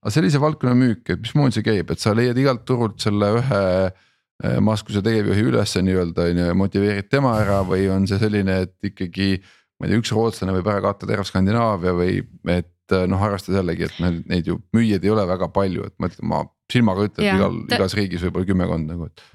aga 0.00 0.12
sellise 0.14 0.40
valdkonna 0.40 0.76
müük, 0.78 1.04
et 1.12 1.20
mismoodi 1.20 1.58
see 1.58 1.66
käib, 1.66 1.92
et 1.92 2.02
sa 2.02 2.14
leiad 2.16 2.38
igalt 2.40 2.64
turult 2.68 3.00
selle 3.02 3.34
ühe 3.40 3.62
eh, 3.86 4.58
Maskuse 4.64 5.02
tegevjuhi 5.04 5.48
ülesse 5.50 5.82
nii-öelda 5.84 6.28
on 6.30 6.40
ju 6.40 6.46
ja 6.48 6.56
motiveerid 6.56 7.10
tema 7.12 7.34
ära 7.42 7.60
või 7.68 7.88
on 7.92 8.06
see 8.08 8.20
selline, 8.22 8.62
et 8.66 8.92
ikkagi. 8.92 9.34
ma 9.80 9.88
ei 9.88 9.92
tea, 9.92 10.02
üks 10.02 10.12
rootslane 10.12 10.54
võib 10.56 10.68
ära 10.68 10.80
katta 10.84 11.08
terve 11.08 11.24
Skandinaavia 11.28 11.92
või 11.96 12.22
et 12.48 12.96
eh, 12.96 13.04
noh, 13.10 13.26
arvestades 13.26 13.60
jällegi, 13.60 13.90
et 13.90 14.00
meil 14.00 14.22
neid 14.30 14.48
ju 14.48 14.60
müüjaid 14.76 15.04
ei 15.04 15.12
ole 15.12 15.26
väga 15.28 15.50
palju, 15.52 15.90
et 15.90 15.98
ma 16.00 16.08
ütlen, 16.08 16.32
ma 16.32 16.46
silmaga 16.72 17.10
ütlen, 17.10 17.26
et 17.26 17.36
igal 17.36 17.60
igas 17.68 17.98
riigis 17.98 18.24
võib-olla 18.24 18.52
kümmekond 18.54 18.94
nagu, 18.94 19.12
et 19.12 19.28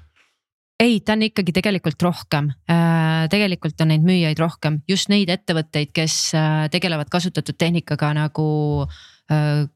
ei, 0.82 0.98
ta 1.00 1.14
on 1.14 1.22
ikkagi 1.24 1.54
tegelikult 1.56 2.02
rohkem 2.04 2.50
äh,, 2.68 3.26
tegelikult 3.32 3.80
on 3.80 3.94
neid 3.94 4.02
müüjaid 4.04 4.40
rohkem, 4.42 4.82
just 4.90 5.08
neid 5.08 5.30
ettevõtteid, 5.32 5.94
kes 5.94 6.16
äh, 6.36 6.66
tegelevad 6.74 7.08
kasutatud 7.12 7.56
tehnikaga 7.56 8.10
nagu 8.18 8.48
Äh, 8.84 9.15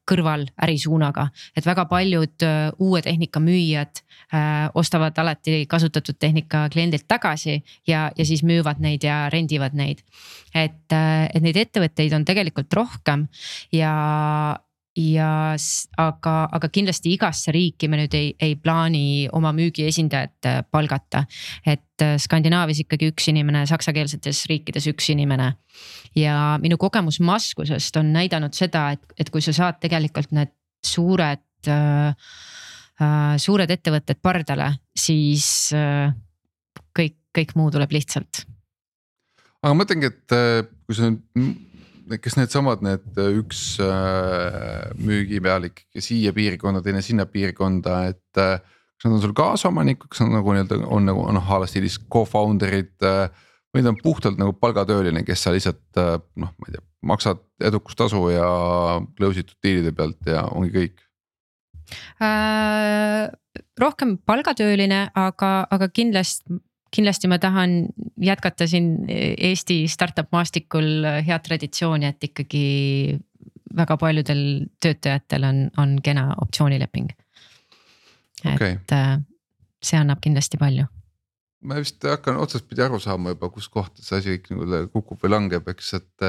kõrval 0.07 0.45
ärisuunaga, 0.63 1.27
et 1.57 1.65
väga 1.67 1.85
paljud 1.91 2.45
äh, 2.47 2.71
uue 2.79 3.01
tehnika 3.03 3.41
müüjad 3.43 3.99
äh, 4.31 4.69
ostavad 4.79 5.17
alati 5.19 5.65
kasutatud 5.67 6.15
tehnika 6.19 6.67
kliendilt 6.71 7.07
tagasi 7.07 7.57
ja, 7.87 8.09
ja 8.15 8.25
siis 8.25 8.45
müüvad 8.47 8.79
neid 8.79 9.03
ja 9.03 9.25
rendivad 9.33 9.75
neid. 9.75 10.05
et, 10.55 10.91
et 10.91 11.43
neid 11.43 11.57
ettevõtteid 11.57 12.13
on 12.15 12.25
tegelikult 12.27 12.73
rohkem 12.73 13.27
ja 13.75 13.91
ja 14.97 15.55
aga, 15.97 16.33
aga 16.51 16.69
kindlasti 16.73 17.13
igasse 17.15 17.53
riiki 17.55 17.87
me 17.87 18.01
nüüd 18.01 18.15
ei, 18.17 18.31
ei 18.43 18.57
plaani 18.59 19.29
oma 19.31 19.53
müügiesindajat 19.55 20.49
äh, 20.49 20.57
palgata. 20.71 21.23
et 21.65 22.03
äh, 22.03 22.17
Skandinaavias 22.19 22.83
ikkagi 22.83 23.11
üks 23.13 23.29
inimene, 23.31 23.63
saksakeelsetes 23.69 24.45
riikides 24.51 24.89
üks 24.91 25.09
inimene. 25.13 25.53
ja 26.15 26.57
minu 26.61 26.77
kogemus 26.77 27.21
Maskusest 27.23 27.97
on 27.97 28.11
näidanud 28.13 28.53
seda, 28.53 28.89
et, 28.91 29.15
et 29.17 29.29
kui 29.29 29.41
sa 29.41 29.53
saad 29.55 29.79
tegelikult 29.79 30.31
need 30.35 30.51
suured 30.83 31.71
äh, 31.71 32.11
äh, 32.99 33.33
suured 33.37 33.71
ettevõtted 33.71 34.19
pardale, 34.21 34.73
siis 34.97 35.71
äh, 35.77 36.11
kõik, 36.97 37.15
kõik 37.31 37.55
muu 37.55 37.71
tuleb 37.71 37.95
lihtsalt. 37.95 38.43
aga 39.61 39.73
ma 39.73 39.83
mõtlengi, 39.85 40.11
et 40.11 40.39
kui 40.85 40.97
sa 40.97 41.07
nüüd, 41.07 41.70
kas 42.19 42.35
needsamad 42.39 42.83
need 42.85 43.21
üks 43.39 43.77
äh, 43.83 44.89
müügipealik 44.99 45.85
siia 46.01 46.33
piirkonda, 46.35 46.83
teine 46.83 47.03
sinna 47.05 47.27
piirkonda, 47.29 48.01
et 48.11 48.41
äh, 48.41 48.57
kas 48.97 49.07
nad 49.07 49.17
on 49.17 49.23
sul 49.23 49.35
kaasomanikud, 49.37 50.11
kas 50.11 50.23
nad 50.25 50.35
nagu 50.39 50.55
nii-öelda 50.55 50.81
on 50.91 51.07
nagu 51.07 51.25
noh 51.37 51.53
a 51.53 51.61
la 51.61 51.69
stiilis 51.69 51.99
co-founder'id 52.11 53.07
äh, 53.07 53.27
või 53.71 53.85
ta 53.85 53.93
on 53.93 54.01
puhtalt 54.01 54.41
nagu 54.41 54.57
palgatööline, 54.59 55.23
kes 55.27 55.45
sa 55.45 55.53
lihtsalt 55.55 56.01
noh, 56.01 56.51
ma 56.51 56.67
ei 56.67 56.75
tea, 56.75 56.83
maksad 57.07 57.39
edukustasu 57.63 58.25
ja 58.33 58.49
close 59.15 59.45
itud 59.45 59.57
diilide 59.63 59.93
pealt 59.95 60.27
ja 60.27 60.43
ongi 60.51 60.73
kõik. 60.75 61.05
Äh, 62.21 63.29
rohkem 63.79 64.17
palgatööline, 64.27 65.05
aga, 65.17 65.51
aga 65.71 65.87
kindlasti, 65.91 66.59
kindlasti 66.91 67.29
ma 67.31 67.39
tahan 67.39 67.85
jätkata 68.21 68.67
siin 68.67 69.05
Eesti 69.07 69.85
startup 69.87 70.31
maastikul 70.31 71.05
head 71.25 71.43
traditsiooni, 71.47 72.11
et 72.11 72.29
ikkagi 72.29 73.19
väga 73.75 73.97
paljudel 73.97 74.41
töötajatel 74.83 75.47
on, 75.47 75.61
on 75.79 75.99
kena 76.03 76.31
optsioonileping. 76.43 77.13
Et 78.43 78.95
äh, 78.95 79.13
see 79.83 79.99
annab 79.99 80.19
kindlasti 80.23 80.59
palju 80.59 80.89
ma 81.61 81.77
vist 81.77 82.01
hakkan 82.07 82.39
otsastpidi 82.41 82.83
aru 82.85 82.99
saama 83.01 83.35
juba, 83.35 83.49
kuskohta 83.53 84.03
see 84.03 84.17
asi 84.19 84.37
kõik 84.37 84.55
nagu 84.57 84.87
kukub 84.95 85.21
või 85.21 85.35
langeb, 85.35 85.67
eks, 85.73 85.93
et. 85.99 86.27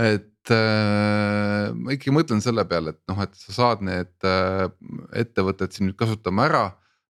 et 0.00 0.52
äh, 0.56 1.66
ma 1.76 1.92
ikkagi 1.94 2.14
mõtlen 2.16 2.40
selle 2.44 2.64
peale, 2.68 2.96
et 2.96 3.02
noh, 3.10 3.20
et 3.22 3.36
sa 3.38 3.56
saad 3.58 3.84
need 3.84 4.28
äh, 4.28 4.64
ettevõtted 5.24 5.74
siin 5.74 5.90
nüüd 5.90 5.98
kasutama 6.00 6.48
ära. 6.48 6.62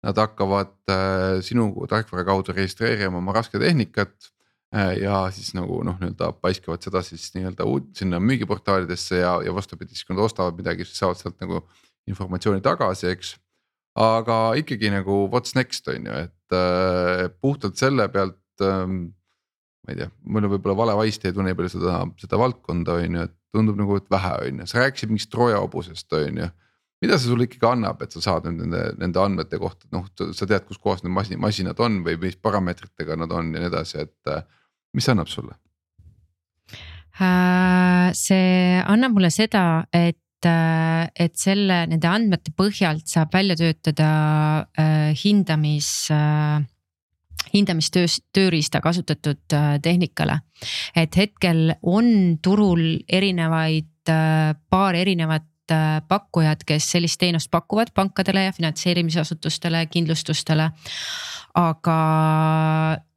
Nad 0.07 0.19
hakkavad 0.21 0.75
äh, 0.93 1.41
sinu 1.43 1.73
tarkvara 1.91 2.27
kaudu 2.29 2.55
registreerima 2.55 3.19
oma 3.19 3.35
rasketehnikat. 3.37 4.33
ja 5.01 5.23
siis 5.33 5.55
nagu 5.57 5.79
noh, 5.81 5.95
nii-öelda 5.97 6.27
paiskavad 6.45 6.83
seda 6.85 7.01
siis 7.01 7.31
nii-öelda 7.33 7.65
sinna 7.97 8.19
müügiportaalidesse 8.21 9.23
ja, 9.23 9.31
ja 9.41 9.55
vastupidi, 9.57 9.97
siis 9.97 10.05
kui 10.05 10.13
nad 10.13 10.27
ostavad 10.27 10.59
midagi, 10.61 10.85
siis 10.85 11.01
saavad 11.01 11.17
sealt 11.17 11.39
nagu 11.41 11.63
informatsiooni 12.13 12.61
tagasi, 12.61 13.09
eks 13.15 13.31
aga 13.99 14.39
ikkagi 14.59 14.91
nagu 14.93 15.27
what's 15.33 15.55
next 15.59 15.89
on 15.91 16.07
ju, 16.07 16.19
et 16.27 16.55
äh, 16.55 17.29
puhtalt 17.43 17.79
selle 17.81 18.09
pealt 18.13 18.39
ähm,. 18.63 19.15
ma 19.87 19.95
ei 19.95 20.01
tea, 20.03 20.11
mul 20.29 20.45
on 20.45 20.53
võib-olla 20.53 20.77
vale 20.77 20.95
vaist, 20.99 21.23
ei 21.25 21.33
tunne 21.33 21.49
nii 21.49 21.57
palju 21.57 21.73
seda, 21.73 22.01
seda 22.21 22.39
valdkonda 22.41 22.99
on 23.01 23.15
ju, 23.17 23.25
et 23.25 23.35
tundub 23.55 23.79
nagu, 23.81 23.97
et 23.97 24.11
vähe 24.13 24.33
on 24.45 24.63
ju, 24.63 24.67
sa 24.69 24.83
rääkisid 24.83 25.13
mingist 25.13 25.31
Troja 25.33 25.63
hobusest 25.63 26.13
on 26.19 26.43
ju. 26.43 26.49
Mida 27.03 27.19
see 27.19 27.31
sulle 27.31 27.47
ikkagi 27.47 27.69
annab, 27.71 28.03
et 28.03 28.15
sa 28.15 28.23
saad 28.25 28.49
nende, 28.51 28.83
nende 28.99 29.23
andmete 29.23 29.61
kohta, 29.61 29.87
noh, 29.95 30.07
sa 30.19 30.47
tead, 30.47 30.67
kus 30.67 30.81
kohas 30.83 31.05
need 31.05 31.15
masin, 31.15 31.41
masinad 31.43 31.81
on 31.85 32.01
või 32.07 32.19
mis 32.23 32.39
parameetritega 32.43 33.19
nad 33.19 33.33
on 33.35 33.53
ja 33.55 33.63
nii 33.63 33.71
edasi, 33.71 34.07
et 34.07 34.33
äh, 34.33 34.43
mis 34.97 35.07
see 35.07 35.15
annab 35.15 35.31
sulle? 35.31 35.59
Äh, 37.19 38.09
see 38.19 38.81
annab 38.83 39.15
mulle 39.15 39.31
seda, 39.35 39.65
et 39.93 40.17
äh, 40.47 41.07
et 41.19 41.35
selle, 41.39 41.85
nende 41.91 42.07
andmete 42.11 42.53
põhjalt 42.55 43.09
saab 43.11 43.33
välja 43.35 43.57
töötada 43.59 44.11
äh, 44.79 45.11
hindamis 45.19 46.11
äh, 46.15 46.63
hindamistöös, 47.55 48.21
tööriista 48.35 48.81
kasutatud 48.85 49.55
äh, 49.55 49.79
tehnikale. 49.83 50.41
et 50.95 51.17
hetkel 51.17 51.75
on 51.83 52.39
turul 52.43 52.99
erinevaid, 53.09 53.95
paar 54.71 54.97
erinevat 54.97 55.45
pakkujad, 56.09 56.65
kes 56.67 56.91
sellist 56.93 57.21
teenust 57.21 57.51
pakuvad 57.51 57.93
pankadele 57.95 58.49
ja 58.49 58.53
finantseerimisasutustele, 58.57 59.87
kindlustustele. 59.93 60.71
aga 61.59 61.95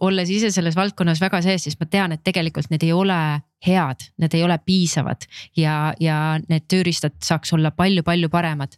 olles 0.02 0.30
ise 0.34 0.50
selles 0.50 0.76
valdkonnas 0.76 1.20
väga 1.22 1.42
sees, 1.46 1.66
siis 1.68 1.76
ma 1.80 1.86
tean, 1.86 2.16
et 2.16 2.24
tegelikult 2.24 2.72
need 2.72 2.84
ei 2.88 2.94
ole 2.96 3.18
head, 3.66 4.08
need 4.18 4.34
ei 4.34 4.44
ole 4.44 4.58
piisavad 4.66 5.28
ja, 5.58 5.94
ja 6.00 6.40
need 6.50 6.66
tööriistad 6.72 7.20
saaks 7.22 7.54
olla 7.54 7.72
palju-palju 7.76 8.30
paremad. 8.34 8.78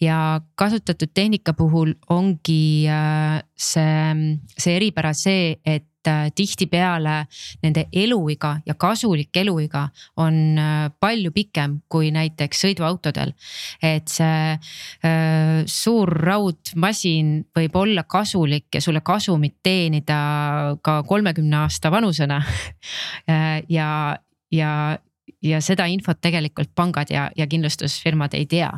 ja 0.00 0.40
kasutatud 0.54 1.12
tehnika 1.14 1.52
puhul 1.52 1.92
ongi 2.08 2.86
see, 3.56 4.38
see 4.56 4.76
eripära 4.76 5.12
see, 5.12 5.58
et 5.64 5.89
tihtipeale 6.34 7.26
nende 7.62 7.86
eluiga 7.92 8.54
ja 8.66 8.74
kasulik 8.74 9.36
eluiga 9.36 9.88
on 10.16 10.58
palju 11.00 11.32
pikem 11.34 11.80
kui 11.88 12.10
näiteks 12.14 12.64
sõiduautodel. 12.64 13.32
et 13.82 14.08
see 14.08 14.56
äh, 14.56 15.62
suur 15.66 16.08
raudmasin 16.08 17.32
võib 17.56 17.76
olla 17.76 18.04
kasulik 18.04 18.66
ja 18.74 18.80
sulle 18.80 19.00
kasumit 19.00 19.58
teenida 19.62 20.76
ka 20.82 21.02
kolmekümne 21.02 21.56
aasta 21.64 21.90
vanusena 21.90 22.42
ja, 23.78 23.90
ja, 24.52 24.98
ja 25.42 25.60
seda 25.60 25.86
infot 25.86 26.20
tegelikult 26.20 26.74
pangad 26.74 27.10
ja, 27.10 27.30
ja 27.36 27.46
kindlustusfirmad 27.46 28.34
ei 28.38 28.46
tea 28.46 28.72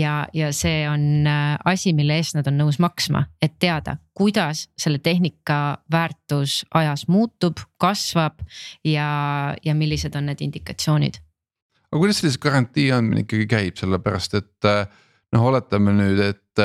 ja, 0.00 0.14
ja 0.34 0.50
see 0.56 0.84
on 0.88 1.26
asi, 1.64 1.92
mille 1.96 2.16
eest 2.20 2.36
nad 2.38 2.48
on 2.50 2.58
nõus 2.60 2.80
maksma, 2.82 3.24
et 3.42 3.58
teada, 3.62 3.96
kuidas 4.16 4.66
selle 4.78 5.00
tehnika 5.02 5.80
väärtus 5.92 6.60
ajas 6.76 7.06
muutub, 7.08 7.62
kasvab 7.80 8.40
ja, 8.86 9.10
ja 9.64 9.76
millised 9.76 10.16
on 10.18 10.30
need 10.30 10.42
indikatsioonid. 10.46 11.20
aga 11.90 12.00
kuidas 12.00 12.22
sellise 12.22 12.40
garantii 12.42 12.90
andmine 12.94 13.26
ikkagi 13.26 13.48
käib, 13.50 13.78
sellepärast 13.80 14.38
et 14.40 14.70
noh, 14.70 15.46
oletame 15.52 15.94
nüüd, 15.96 16.24
et, 16.30 16.64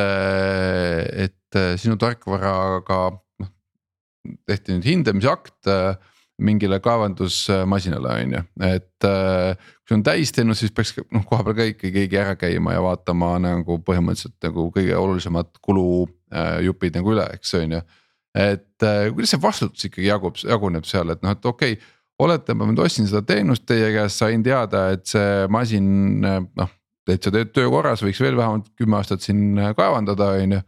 et 1.28 1.62
sinu 1.82 2.00
tarkvaraga 2.02 3.00
noh 3.43 3.54
tehti 4.50 4.74
nüüd 4.74 4.88
hindamise 4.89 5.30
akt 5.30 5.69
mingile 6.41 6.80
kaevandusmasinale 6.84 8.13
on 8.21 8.34
ju, 8.36 8.41
et 8.67 9.08
äh, 9.08 9.56
kui 9.56 9.91
see 9.91 9.98
on 9.98 10.04
täisteenus, 10.04 10.62
siis 10.63 10.74
peaks 10.76 10.95
noh, 11.13 11.24
kohapeal 11.30 11.56
ka 11.56 11.67
ikka 11.71 11.91
keegi 11.95 12.19
ära 12.19 12.36
käima 12.39 12.76
ja 12.76 12.82
vaatama 12.84 13.36
nagu 13.43 13.78
põhimõtteliselt 13.88 14.36
nagu 14.43 14.67
kõige 14.76 14.98
olulisemad 15.00 15.54
kulujupid 15.63 16.89
äh, 16.91 16.98
nagu 17.00 17.13
üle, 17.15 17.28
eks 17.38 17.56
on 17.60 17.78
ju. 17.78 17.82
et 18.36 18.84
äh, 18.84 19.06
kuidas 19.15 19.32
see 19.32 19.43
vastutus 19.43 19.88
ikkagi 19.88 20.10
jagub, 20.10 20.39
jaguneb 20.43 20.88
seal, 20.89 21.13
et 21.15 21.24
noh, 21.24 21.36
et 21.38 21.52
okei 21.52 21.78
okay,, 21.78 21.91
oletame, 22.19 22.67
ma 22.67 22.84
ostsin 22.84 23.08
seda 23.08 23.21
teenust 23.28 23.65
teie 23.67 23.91
käest, 23.95 24.19
sain 24.19 24.43
teada, 24.43 24.89
et 24.95 25.08
see 25.08 25.45
masin 25.52 25.88
noh, 26.24 26.74
et 27.08 27.24
sa 27.24 27.32
teed 27.32 27.54
töö 27.56 27.69
korras, 27.71 28.04
võiks 28.04 28.19
veel 28.24 28.36
vähemalt 28.39 28.67
kümme 28.80 29.00
aastat 29.00 29.24
siin 29.24 29.56
kaevandada, 29.78 30.34
on 30.41 30.58
ju. 30.58 30.62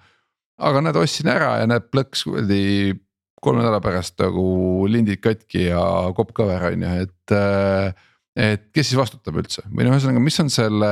aga 0.70 0.84
näed, 0.86 1.00
ostsin 1.00 1.32
ära 1.32 1.58
ja 1.62 1.68
näed 1.68 1.92
plõks 1.92 2.24
kuradi 2.28 2.96
kolme 3.42 3.62
nädala 3.62 3.82
pärast 3.84 4.18
nagu 4.22 4.88
lindid 4.90 5.22
katki 5.24 5.68
ja 5.70 5.82
kopp 6.18 6.34
kõver 6.38 6.70
on 6.72 6.86
ju, 6.88 6.94
et. 7.06 7.38
et 8.38 8.68
kes 8.74 8.92
siis 8.92 9.00
vastutab 9.00 9.40
üldse 9.42 9.64
või 9.72 9.88
noh, 9.88 9.96
ühesõnaga, 9.96 10.22
mis 10.24 10.40
on 10.44 10.52
selle, 10.54 10.92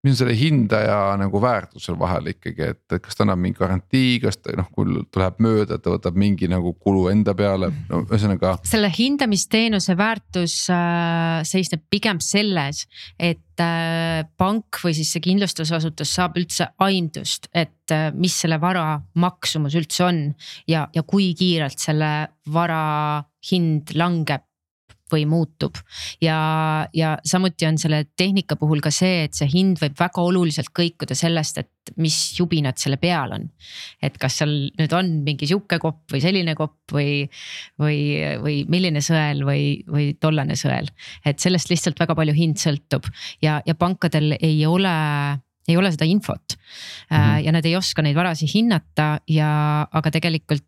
mis 0.00 0.14
on 0.14 0.18
selle 0.22 0.34
hindaja 0.36 0.96
nagu 1.20 1.40
väärtus 1.42 1.84
seal 1.84 1.98
vahel 2.00 2.30
ikkagi, 2.32 2.70
et 2.72 2.96
kas 3.04 3.16
ta 3.18 3.24
annab 3.26 3.42
mingi 3.42 3.58
garantii, 3.58 4.14
kas 4.22 4.38
ta 4.40 4.54
noh, 4.56 4.70
kui 4.72 5.02
tuleb 5.12 5.40
mööda, 5.44 5.76
ta 5.76 5.92
võtab 5.92 6.16
mingi 6.20 6.48
nagu 6.48 6.72
kulu 6.80 7.06
enda 7.12 7.34
peale, 7.36 7.68
no 7.90 8.02
ühesõnaga. 8.06 8.56
selle 8.68 8.88
hindamisteenuse 8.94 9.96
väärtus 10.00 10.56
äh, 10.72 11.42
seisneb 11.48 11.84
pigem 11.92 12.22
selles, 12.24 12.86
et 13.18 13.60
äh, 13.60 14.24
pank 14.40 14.80
või 14.84 14.96
siis 14.96 15.12
see 15.12 15.24
kindlustusasutus 15.28 16.16
saab 16.16 16.40
üldse 16.40 16.70
aimdust, 16.80 17.50
et 17.52 17.92
äh, 17.92 18.08
mis 18.16 18.40
selle 18.40 18.60
vara 18.62 19.02
maksumus 19.20 19.76
üldse 19.76 20.06
on. 20.08 20.22
ja, 20.68 20.86
ja 20.96 21.04
kui 21.04 21.34
kiirelt 21.36 21.78
selle 21.78 22.30
vara 22.48 23.24
hind 23.50 23.92
langeb 23.96 24.48
või 25.12 25.26
muutub 25.28 25.78
ja, 26.22 26.38
ja 26.94 27.16
samuti 27.26 27.66
on 27.68 27.78
selle 27.80 28.04
tehnika 28.16 28.56
puhul 28.60 28.82
ka 28.84 28.92
see, 28.94 29.24
et 29.26 29.36
see 29.36 29.48
hind 29.50 29.80
võib 29.82 29.98
väga 29.98 30.22
oluliselt 30.22 30.72
kõikuda 30.76 31.16
sellest, 31.18 31.60
et 31.62 31.94
mis 32.00 32.16
jubinad 32.38 32.78
selle 32.80 33.00
peal 33.00 33.34
on. 33.34 33.48
et 34.02 34.16
kas 34.20 34.40
seal 34.40 34.54
nüüd 34.78 34.94
on 34.96 35.12
mingi 35.26 35.48
sihuke 35.50 35.80
kopp 35.82 36.12
või 36.12 36.22
selline 36.22 36.54
kopp 36.58 36.94
või, 36.94 37.26
või, 37.80 37.98
või 38.42 38.56
milline 38.70 39.02
sõel 39.04 39.44
või, 39.46 39.82
või 39.90 40.12
tollane 40.20 40.56
sõel. 40.58 40.90
et 41.24 41.38
sellest 41.42 41.70
lihtsalt 41.72 42.00
väga 42.00 42.16
palju 42.18 42.36
hind 42.36 42.60
sõltub 42.60 43.06
ja, 43.42 43.60
ja 43.66 43.74
pankadel 43.74 44.36
ei 44.40 44.64
ole 44.66 44.96
ei 45.68 45.76
ole 45.76 45.90
seda 45.92 46.06
infot 46.08 46.56
mm 46.56 47.16
-hmm. 47.16 47.44
ja 47.44 47.52
nad 47.52 47.66
ei 47.66 47.76
oska 47.76 48.02
neid 48.02 48.16
varasid 48.16 48.50
hinnata 48.54 49.20
ja, 49.28 49.86
aga 49.92 50.10
tegelikult 50.10 50.66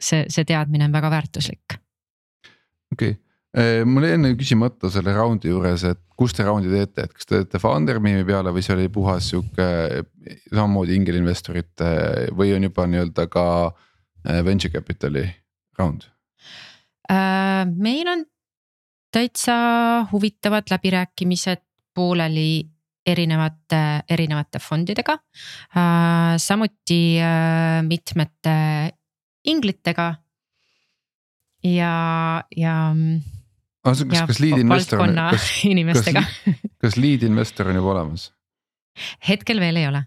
see, 0.00 0.24
see 0.28 0.44
teadmine 0.44 0.84
on 0.84 0.92
väga 0.92 1.10
väärtuslik. 1.10 1.78
okei 2.92 3.10
okay 3.10 3.29
mul 3.84 4.04
jäi 4.06 4.14
enne 4.14 4.30
küsimata 4.38 4.86
selle 4.94 5.10
raundi 5.16 5.50
juures, 5.50 5.82
et 5.88 5.98
kus 6.20 6.34
te 6.36 6.44
raundi 6.44 6.68
teete, 6.68 7.06
et 7.06 7.14
kas 7.16 7.26
te 7.26 7.38
teete 7.40 7.60
Funderbeami 7.62 8.26
peale 8.28 8.52
või 8.52 8.62
see 8.64 8.74
oli 8.76 8.90
puhas 8.92 9.30
sihuke 9.32 9.68
samamoodi 10.50 10.98
ingelinvestorite 10.98 11.92
või 12.36 12.52
on 12.56 12.66
juba 12.68 12.84
nii-öelda 12.90 13.24
ka 13.32 13.44
äh, 13.70 14.42
venture 14.44 14.72
capital'i 14.74 15.24
round? 15.80 16.04
Äh, 17.10 17.64
meil 17.72 18.10
on 18.12 18.26
täitsa 19.10 19.56
huvitavad 20.12 20.68
läbirääkimised 20.70 21.64
pooleli 21.96 22.68
erinevate, 23.10 24.04
erinevate 24.12 24.60
fondidega. 24.62 25.16
Äh, 25.72 26.36
samuti 26.38 27.00
mitmete 27.88 28.54
inglitega. 29.48 30.14
ja, 31.64 32.44
ja 32.56 32.74
kas, 33.84 34.04
kas, 34.04 34.26
kas 34.32 34.42
lead 34.42 34.60
investor 34.62 35.04
on, 35.04 35.16
kas, 35.34 35.48
inimestega. 35.72 36.24
kas 36.82 36.98
lead 37.00 37.24
investor 37.26 37.72
on 37.72 37.80
juba 37.80 37.94
olemas? 37.96 38.30
hetkel 39.28 39.62
veel 39.62 39.80
ei 39.80 39.88
ole. 39.88 40.04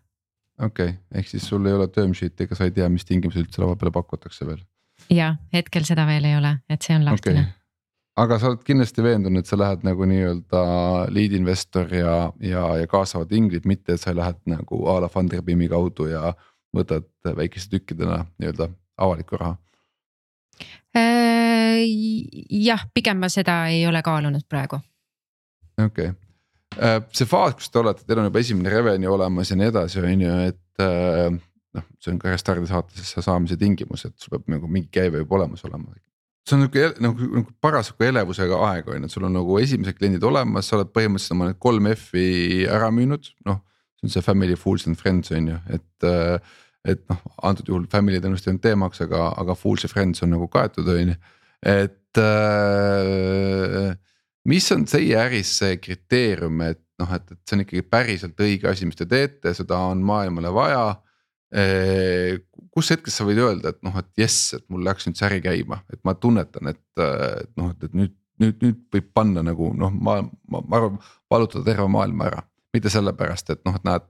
okei 0.59 0.93
okay., 0.93 1.19
ehk 1.19 1.33
siis 1.33 1.47
sul 1.49 1.65
ei 1.65 1.75
ole 1.77 1.87
term 1.87 2.13
sheet'i 2.17 2.47
ega 2.47 2.59
sa 2.59 2.69
ei 2.69 2.75
tea, 2.75 2.89
mis 2.93 3.07
tingimusi 3.09 3.43
üldse 3.43 3.63
laua 3.63 3.79
peale 3.79 3.95
pakutakse 3.95 4.47
veel? 4.49 4.61
ja 5.09 5.35
hetkel 5.53 5.87
seda 5.87 6.07
veel 6.09 6.29
ei 6.29 6.37
ole, 6.39 6.57
et 6.69 6.81
see 6.85 6.95
on 6.97 7.05
lahtine 7.07 7.45
okay 7.47 7.59
aga 8.19 8.37
sa 8.39 8.51
oled 8.51 8.61
kindlasti 8.65 9.03
veendunud, 9.05 9.41
et 9.41 9.49
sa 9.49 9.57
lähed 9.57 9.85
nagu 9.87 10.05
nii-öelda 10.09 10.63
lead 11.13 11.33
investor 11.37 11.89
ja, 11.93 12.17
ja, 12.45 12.65
ja 12.77 12.89
kaasavad 12.89 13.31
inglid, 13.33 13.65
mitte 13.69 13.95
et 13.95 14.03
sa 14.03 14.13
lähed 14.15 14.37
nagu 14.49 14.83
a 14.89 14.99
la 15.01 15.09
Funderbeami 15.09 15.69
kaudu 15.71 16.09
ja 16.11 16.33
võtad 16.75 17.09
väikeste 17.25 17.79
tükkidena 17.79 18.23
nii-öelda 18.37 18.69
avalikku 19.01 19.39
raha 19.41 19.57
jah, 20.93 22.83
pigem 22.93 23.17
ma 23.23 23.29
seda 23.31 23.63
ei 23.73 23.85
ole 23.89 24.01
kaalunud 24.05 24.45
praegu. 24.49 24.79
okei 25.81 26.09
okay., 26.09 26.13
äh, 26.77 26.99
see 27.15 27.29
faas, 27.29 27.55
kus 27.57 27.71
te 27.71 27.81
olete, 27.81 28.05
teil 28.05 28.21
on 28.21 28.29
juba 28.29 28.43
esimene 28.43 28.73
revenue 28.73 29.11
olemas 29.13 29.51
ja 29.51 29.57
nii 29.57 29.71
edasi, 29.71 30.01
on 30.03 30.23
ju, 30.25 30.37
et 30.51 30.85
äh, 30.85 31.27
noh, 31.77 31.89
see 31.99 32.13
on 32.13 32.21
ka 32.21 32.33
Restardi 32.33 32.69
saatesse 32.69 33.25
saamise 33.25 33.57
tingimus, 33.59 34.05
et 34.07 34.15
sul 34.21 34.35
peab 34.35 34.49
nagu 34.53 34.69
mingi 34.69 34.91
käive 34.93 35.23
juba 35.23 35.39
olemas 35.41 35.65
olema. 35.65 35.93
see 36.47 36.57
on 36.57 36.65
nihuke 36.65 36.89
nagu, 37.01 37.29
nagu 37.39 37.53
parasjagu 37.63 38.09
elevusega 38.09 38.57
aeg 38.69 38.89
on 38.91 38.99
ju, 38.99 39.09
et 39.09 39.17
sul 39.17 39.27
on 39.29 39.37
nagu 39.39 39.59
esimesed 39.61 39.97
kliendid 39.97 40.25
olemas, 40.27 40.69
sa 40.69 40.79
oled 40.79 40.91
põhimõtteliselt 40.95 41.37
oma 41.37 41.51
need 41.51 41.61
kolm 41.63 41.87
F-i 41.93 42.65
ära 42.69 42.91
müünud, 42.93 43.31
noh. 43.47 43.63
see 43.97 44.09
on 44.09 44.13
see 44.17 44.25
family, 44.25 44.57
fools 44.59 44.85
and 44.89 44.99
friends 44.99 45.31
on 45.31 45.53
ju, 45.53 45.61
et 45.73 46.11
et 46.87 47.03
noh, 47.09 47.19
antud 47.47 47.69
juhul 47.69 47.85
family 47.91 48.19
tõenäoliselt 48.19 48.49
ei 48.49 48.53
olnud 48.53 48.63
teemaks, 48.65 49.03
aga, 49.05 49.27
aga 49.39 49.55
fools 49.55 49.85
ja 49.85 49.91
friends 49.91 50.23
on 50.25 50.33
nagu 50.35 50.47
kaetud, 50.51 50.87
on 50.91 51.13
ju, 51.13 51.19
et 51.73 52.19
äh,. 52.19 53.93
mis 54.49 54.71
on 54.75 54.83
teie 54.89 55.15
äris 55.19 55.53
see 55.61 55.77
kriteerium, 55.79 56.59
et 56.67 56.81
noh, 56.99 57.13
et, 57.15 57.31
et 57.31 57.39
see 57.47 57.57
on 57.57 57.63
ikkagi 57.63 57.85
päriselt 57.87 58.43
õige 58.43 58.69
asi, 58.71 58.87
mis 58.89 58.99
te 58.99 59.07
teete, 59.09 59.55
seda 59.55 59.79
on 59.91 60.03
maailmale 60.05 60.51
vaja 60.53 60.85
eh,. 61.55 62.41
kus 62.73 62.91
hetkest 62.91 63.21
sa 63.21 63.27
võid 63.27 63.39
öelda, 63.39 63.71
et 63.71 63.81
noh, 63.85 63.95
et 64.01 64.25
jess, 64.25 64.53
et 64.57 64.65
mul 64.73 64.83
läks 64.87 65.07
nüüd 65.07 65.19
see 65.19 65.29
äri 65.29 65.41
käima, 65.45 65.83
et 65.93 66.01
ma 66.03 66.17
tunnetan, 66.19 66.73
et, 66.73 66.83
et 66.99 67.51
noh, 67.59 67.71
et, 67.71 67.87
et 67.87 67.95
nüüd, 67.95 68.15
nüüd, 68.43 68.57
nüüd 68.65 68.81
võib 68.91 69.11
panna 69.15 69.43
nagu 69.45 69.71
noh, 69.77 69.93
ma, 69.93 70.19
ma, 70.51 70.63
ma 70.67 70.81
arvan, 70.81 70.97
valutada 71.31 71.63
terve 71.69 71.87
maailma 71.91 72.31
ära. 72.31 72.43
mitte 72.73 72.89
sellepärast, 72.89 73.51
et 73.53 73.61
noh, 73.67 73.75
et 73.77 73.83
näed, 73.85 74.05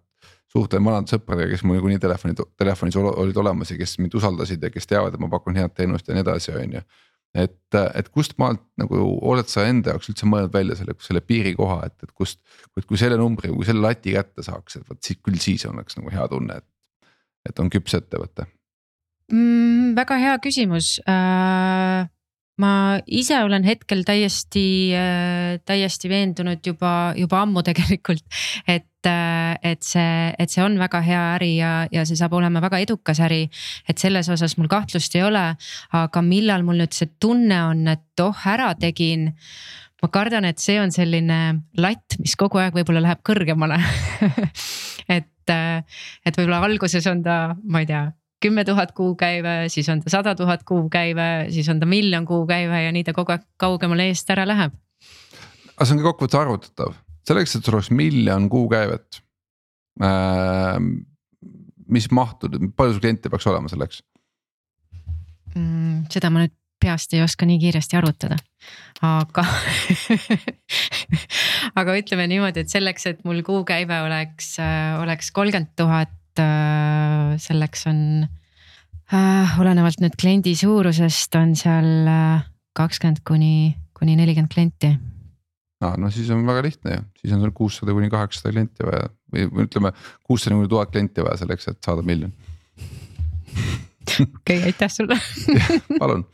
suhtlen 0.53 0.85
vanade 0.85 1.09
sõpradega, 1.09 1.49
kes 1.53 1.63
mul 1.65 1.79
niikuinii 1.79 2.01
telefoni, 2.01 2.35
telefonis 2.59 2.97
olid 2.99 3.39
olemas 3.41 3.73
ja 3.73 3.77
kes 3.79 3.97
mind 4.01 4.13
usaldasid 4.19 4.61
ja 4.63 4.69
kes 4.73 4.87
teavad, 4.89 5.15
et 5.15 5.23
ma 5.23 5.31
pakun 5.31 5.57
head 5.57 5.73
teenust 5.77 6.07
ja 6.07 6.17
nii 6.17 6.25
edasi, 6.25 6.53
on 6.53 6.77
ju. 6.77 6.83
et, 7.43 7.77
et 7.81 8.09
kust 8.13 8.35
maalt 8.37 8.61
nagu 8.77 8.99
oled 9.25 9.49
sa 9.49 9.65
enda 9.65 9.95
jaoks 9.95 10.11
üldse 10.13 10.29
mõelnud 10.29 10.53
välja 10.53 10.77
selle, 10.77 10.93
selle 11.01 11.23
piirikoha, 11.25 11.79
et, 11.89 11.97
et 12.05 12.11
kust, 12.13 12.41
et 12.77 12.85
kui 12.85 12.99
selle 13.01 13.17
numbri, 13.17 13.49
kui 13.53 13.65
selle 13.65 13.81
lati 13.81 14.13
kätte 14.13 14.45
saaks, 14.45 14.77
et 14.77 14.89
vot 14.89 15.01
siis 15.01 15.21
küll 15.25 15.41
siis 15.41 15.65
oleks 15.69 15.97
nagu 15.97 16.13
hea 16.13 16.27
tunne, 16.29 16.61
et, 16.61 17.09
et 17.49 17.63
on 17.63 17.73
küps 17.73 17.97
ettevõte 17.97 18.45
mm,? 19.33 19.95
väga 19.97 20.19
hea 20.21 20.37
küsimus 20.45 20.99
äh 21.09 22.11
ma 22.61 22.99
ise 23.09 23.39
olen 23.43 23.65
hetkel 23.65 24.03
täiesti, 24.05 24.65
äh, 24.97 25.59
täiesti 25.65 26.09
veendunud 26.11 26.61
juba, 26.65 27.13
juba 27.17 27.41
ammu 27.43 27.63
tegelikult, 27.69 28.25
et, 28.67 29.09
äh, 29.09 29.55
et 29.73 29.85
see, 29.85 30.33
et 30.37 30.53
see 30.53 30.63
on 30.63 30.77
väga 30.81 31.01
hea 31.05 31.23
äri 31.37 31.53
ja, 31.57 31.73
ja 31.91 32.05
see 32.05 32.19
saab 32.19 32.35
olema 32.37 32.61
väga 32.63 32.81
edukas 32.83 33.23
äri. 33.25 33.47
et 33.89 33.97
selles 33.97 34.29
osas 34.29 34.57
mul 34.57 34.69
kahtlust 34.71 35.15
ei 35.17 35.25
ole, 35.25 35.45
aga 35.97 36.25
millal 36.25 36.65
mul 36.67 36.83
nüüd 36.83 36.93
see 36.93 37.09
tunne 37.19 37.63
on, 37.71 37.87
et 37.87 38.23
oh, 38.23 38.47
ära 38.47 38.73
tegin 38.79 39.31
ma 40.03 40.09
kardan, 40.11 40.45
et 40.45 40.59
see 40.59 40.79
on 40.81 40.91
selline 40.91 41.39
latt, 41.79 42.19
mis 42.19 42.35
kogu 42.37 42.59
aeg 42.61 42.75
võib-olla 42.75 43.01
läheb 43.07 43.23
kõrgemale 43.25 43.79
et, 45.17 45.47
äh, 45.49 45.79
et 46.25 46.37
võib-olla 46.37 46.61
alguses 46.67 47.07
on 47.09 47.23
ta, 47.25 47.55
ma 47.63 47.81
ei 47.81 47.89
tea 47.89 48.11
kümme 48.43 48.65
tuhat 48.67 48.91
kuukäive, 48.97 49.55
siis 49.73 49.89
on 49.89 50.01
ta 50.03 50.11
sada 50.13 50.35
tuhat 50.35 50.63
kuukäive, 50.67 51.47
siis 51.53 51.69
on 51.71 51.79
ta 51.79 51.89
miljon 51.89 52.25
kuukäive 52.27 52.83
ja 52.85 52.91
nii 52.95 53.05
ta 53.07 53.15
kogu 53.15 53.35
aeg 53.35 53.45
kaugemale 53.61 54.09
eest 54.11 54.29
ära 54.33 54.45
läheb. 54.49 54.75
aga 55.73 55.87
see 55.87 55.95
on 55.95 56.03
ka 56.03 56.09
kokkuvõttes 56.11 56.39
arvutatav, 56.39 56.95
selleks, 57.27 57.55
et 57.57 57.65
sul 57.65 57.79
oleks 57.79 57.91
miljon 57.91 58.49
kuukäivet 58.51 59.21
äh,. 60.03 60.81
mis 61.87 62.09
mahtu, 62.11 62.49
palju 62.75 62.97
sul 62.97 63.03
kliente 63.03 63.29
peaks 63.29 63.47
olema 63.51 63.71
selleks 63.71 64.03
mm,? 65.55 66.05
seda 66.13 66.33
ma 66.33 66.43
nüüd 66.43 66.55
peast 66.83 67.13
ei 67.15 67.21
oska 67.23 67.47
nii 67.47 67.61
kiiresti 67.61 67.95
arvutada, 67.95 68.35
aga 69.07 69.45
aga 71.79 71.95
ütleme 71.95 72.27
niimoodi, 72.27 72.65
et 72.65 72.73
selleks, 72.73 73.07
et 73.07 73.23
mul 73.27 73.39
kuukäive 73.45 74.01
oleks, 74.03 74.57
äh, 74.59 74.99
oleks 74.99 75.31
kolmkümmend 75.31 75.71
tuhat 75.79 76.11
Äh, 76.39 77.37
selleks 77.37 77.85
on 77.85 77.97
äh, 79.13 79.59
olenevalt 79.61 79.99
nüüd 80.01 80.15
kliendi 80.17 80.55
suurusest 80.57 81.35
on 81.37 81.51
seal 81.57 82.07
äh, 82.09 82.45
kakskümmend 82.73 83.21
kuni, 83.27 83.75
kuni 83.93 84.15
nelikümmend 84.17 84.49
klienti. 84.49 84.89
aa, 85.83 85.93
no 86.01 86.09
siis 86.09 86.31
on 86.33 86.41
väga 86.47 86.63
lihtne 86.65 86.95
ju, 86.95 87.03
siis 87.21 87.35
on 87.35 87.43
sul 87.43 87.53
kuussada 87.53 87.93
kuni 87.93 88.09
kaheksasada 88.09 88.53
klienti 88.55 88.87
vaja 88.87 89.11
või 89.33 89.67
ütleme 89.67 89.91
kuussada 90.25 90.57
kuni 90.57 90.71
tuhat 90.71 90.89
klienti 90.95 91.25
vaja 91.27 91.43
selleks, 91.43 91.69
et 91.69 91.85
saada 91.85 92.01
miljon. 92.01 92.33
okei, 94.25 94.63
aitäh 94.71 94.89
sulle 94.89 95.19
palun 96.01 96.25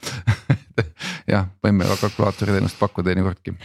jah, 1.33 1.51
võime 1.59 1.91
kalkulaatori 1.91 2.55
teenust 2.55 2.79
pakkuda 2.79 3.11
teinekordki. 3.11 3.57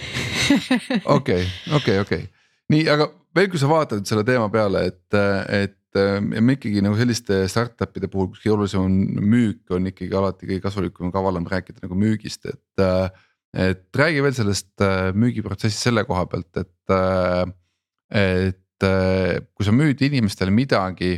okei, 1.15 1.47
okei, 1.79 2.03
okei, 2.03 2.27
nii, 2.75 2.89
aga 2.91 3.07
veel, 3.39 3.55
kui 3.55 3.63
sa 3.63 3.71
vaatad 3.71 4.03
selle 4.09 4.27
teema 4.27 4.51
peale, 4.51 4.87
et, 4.91 5.23
et 5.63 5.79
Äh, 5.95 6.19
ja 6.35 6.43
me 6.43 6.57
ikkagi 6.57 6.83
nagu 6.83 6.97
selliste 6.99 7.45
startup'ide 7.51 8.09
puhul, 8.11 8.33
kus 8.33 8.43
kõige 8.43 8.55
olulisem 8.57 8.83
on 8.83 8.97
müük, 9.23 9.63
on 9.75 9.87
ikkagi 9.91 10.17
alati 10.19 10.49
kõige 10.49 10.65
kasulikum, 10.65 11.13
kavalam 11.15 11.47
rääkida 11.51 11.85
nagu 11.85 11.99
müügist, 11.99 12.51
et. 12.51 12.83
Äh, 12.83 13.09
et 13.55 13.95
räägi 13.95 14.19
veel 14.19 14.33
sellest 14.35 14.83
äh, 14.83 15.13
müügiprotsessist 15.15 15.87
selle 15.87 16.03
koha 16.09 16.25
pealt, 16.27 16.59
et, 16.59 16.95
et 18.19 18.87
kui 19.55 19.67
sa 19.69 19.71
müüd 19.71 20.03
inimestele 20.03 20.51
midagi, 20.51 21.13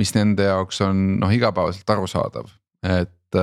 mis 0.00 0.14
nende 0.16 0.46
jaoks 0.46 0.80
on 0.86 1.02
noh, 1.20 1.34
igapäevaselt 1.36 1.92
arusaadav, 1.92 2.48
et 2.88 3.38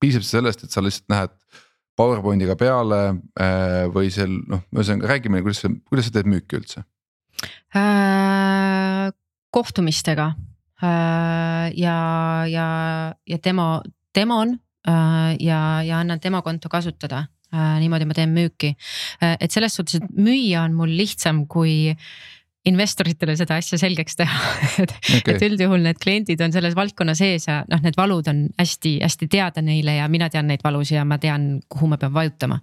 piisab 0.00 0.24
sellest, 0.24 0.64
et 0.64 0.72
sa 0.72 0.80
lihtsalt 0.80 1.12
näed 1.12 1.36
PowerPointiga 2.00 2.56
peale 2.56 3.02
või 3.92 4.08
seal 4.16 4.32
noh, 4.48 4.64
ühesõnaga 4.72 5.12
räägime, 5.12 5.44
kuidas 5.44 5.66
sa, 5.66 5.74
kuidas 5.92 6.08
sa 6.08 6.16
teed 6.16 6.32
müüki 6.32 6.62
üldse 6.62 6.86
äh,? 7.76 9.12
Kohtumistega 9.56 10.30
äh, 10.84 11.72
ja, 11.78 11.96
ja, 12.50 12.68
ja 13.26 13.40
demo, 13.44 13.80
demon 14.14 14.56
äh, 14.88 15.36
ja, 15.40 15.60
ja 15.86 16.02
annan 16.02 16.22
demokonto 16.22 16.70
kasutada 16.72 17.26
äh, 17.54 17.76
niimoodi 17.82 18.08
ma 18.08 18.16
teen 18.16 18.34
müüki. 18.36 18.74
et 19.22 19.50
selles 19.50 19.76
suhtes, 19.78 20.00
et 20.00 20.16
müüa 20.16 20.66
on 20.66 20.76
mul 20.76 20.92
lihtsam 20.96 21.46
kui 21.48 21.94
investoritele 22.66 23.36
seda 23.38 23.60
asja 23.60 23.78
selgeks 23.78 24.18
teha 24.18 24.38
et 24.82 24.94
okay., 25.20 25.36
et 25.36 25.44
üldjuhul 25.46 25.84
need 25.86 26.00
kliendid 26.02 26.40
on 26.42 26.54
selles 26.54 26.74
valdkonna 26.76 27.14
sees 27.18 27.46
ja 27.48 27.60
noh, 27.70 27.82
need 27.84 27.96
valud 27.98 28.26
on 28.32 28.48
hästi-hästi 28.58 29.28
teada 29.32 29.62
neile 29.64 30.00
ja 30.00 30.08
mina 30.12 30.28
tean 30.32 30.50
neid 30.50 30.64
valusid 30.66 30.98
ja 30.98 31.06
ma 31.06 31.20
tean, 31.22 31.60
kuhu 31.70 31.92
ma 31.92 32.00
pean 32.02 32.14
vajutama. 32.16 32.58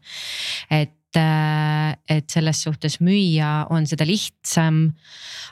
et 0.69 0.99
et, 1.19 1.99
et 2.09 2.29
selles 2.29 2.63
suhtes 2.65 2.99
müüa 3.03 3.67
on 3.73 3.85
seda 3.89 4.05
lihtsam. 4.07 4.93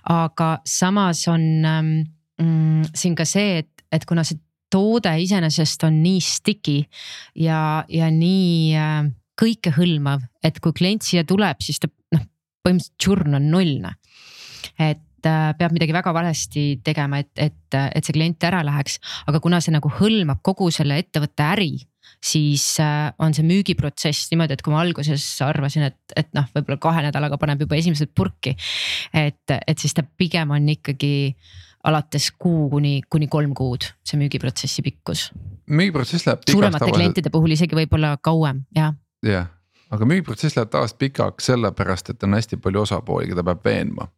aga 0.10 0.60
samas 0.65 1.28
on 1.28 1.43
mm, 1.62 2.89
siin 2.93 3.15
ka 3.15 3.26
see, 3.26 3.62
et, 3.62 3.86
et 3.91 4.06
kuna 4.06 4.24
see 4.24 4.39
toode 4.71 5.12
iseenesest 5.19 5.84
on 5.84 5.99
nii 6.03 6.22
sticky 6.24 6.80
ja, 7.36 7.84
ja 7.91 8.07
nii 8.12 8.72
kõikehõlmav, 9.41 10.24
et 10.43 10.59
kui 10.64 10.74
klient 10.78 11.03
siia 11.05 11.26
tuleb, 11.28 11.59
siis 11.64 11.82
ta 11.82 11.89
noh, 12.16 12.24
põhimõtteliselt 12.64 13.01
churn 13.01 13.38
on 13.38 13.49
nullne. 13.51 13.95
et 14.80 14.97
äh, 14.97 15.11
peab 15.30 15.76
midagi 15.76 15.93
väga 15.95 16.13
valesti 16.15 16.65
tegema, 16.86 17.22
et, 17.22 17.32
et, 17.36 17.78
et 17.78 18.05
see 18.05 18.15
klient 18.15 18.43
ära 18.47 18.63
läheks. 18.65 18.99
aga 19.28 19.39
kuna 19.43 19.61
see 19.61 19.74
nagu 19.76 19.91
hõlmab 19.99 20.41
kogu 20.45 20.69
selle 20.74 20.97
ettevõtte 21.01 21.45
äri, 21.53 21.72
siis 22.24 22.65
äh, 22.80 23.13
on 23.19 23.34
see 23.36 23.45
müügiprotsess 23.45 24.32
niimoodi, 24.32 24.57
et 24.57 24.63
kui 24.65 24.74
ma 24.74 24.82
alguses 24.84 25.26
arvasin, 25.45 25.88
et, 25.89 25.99
et 26.17 26.30
noh, 26.38 26.47
võib-olla 26.55 26.80
kahe 26.82 27.05
nädalaga 27.07 27.39
paneb 27.41 27.63
juba 27.65 27.78
esimesed 27.80 28.13
purki. 28.15 28.55
et, 29.13 29.55
et 29.55 29.78
siis 29.78 29.95
ta 29.97 30.03
pigem 30.03 30.53
on 30.55 30.69
ikkagi 30.74 31.13
alates 31.88 32.30
kuu 32.38 32.69
kuni, 32.69 32.99
kuni 33.09 33.28
kolm 33.32 33.55
kuud, 33.57 33.88
see 34.05 34.19
müügiprotsessi 34.22 34.86
pikkus. 34.86 35.30
müügiprotsess 35.69 36.28
läheb 36.30 36.45
suuremate 36.45 36.84
tavaliselt... 36.84 36.99
klientide 36.99 37.34
puhul 37.34 37.57
isegi 37.57 37.78
võib-olla 37.78 38.15
kauem, 38.22 38.63
jah. 38.78 38.93
jah, 39.26 39.49
aga 39.89 40.07
müügiprotsess 40.09 40.57
läheb 40.59 40.74
tavaliselt 40.74 41.01
pikaks 41.01 41.51
sellepärast, 41.51 42.13
et 42.13 42.28
on 42.28 42.38
hästi 42.38 42.61
palju 42.61 42.86
osapooli, 42.86 43.32
keda 43.32 43.45
peab 43.47 43.65
veenma 43.65 44.09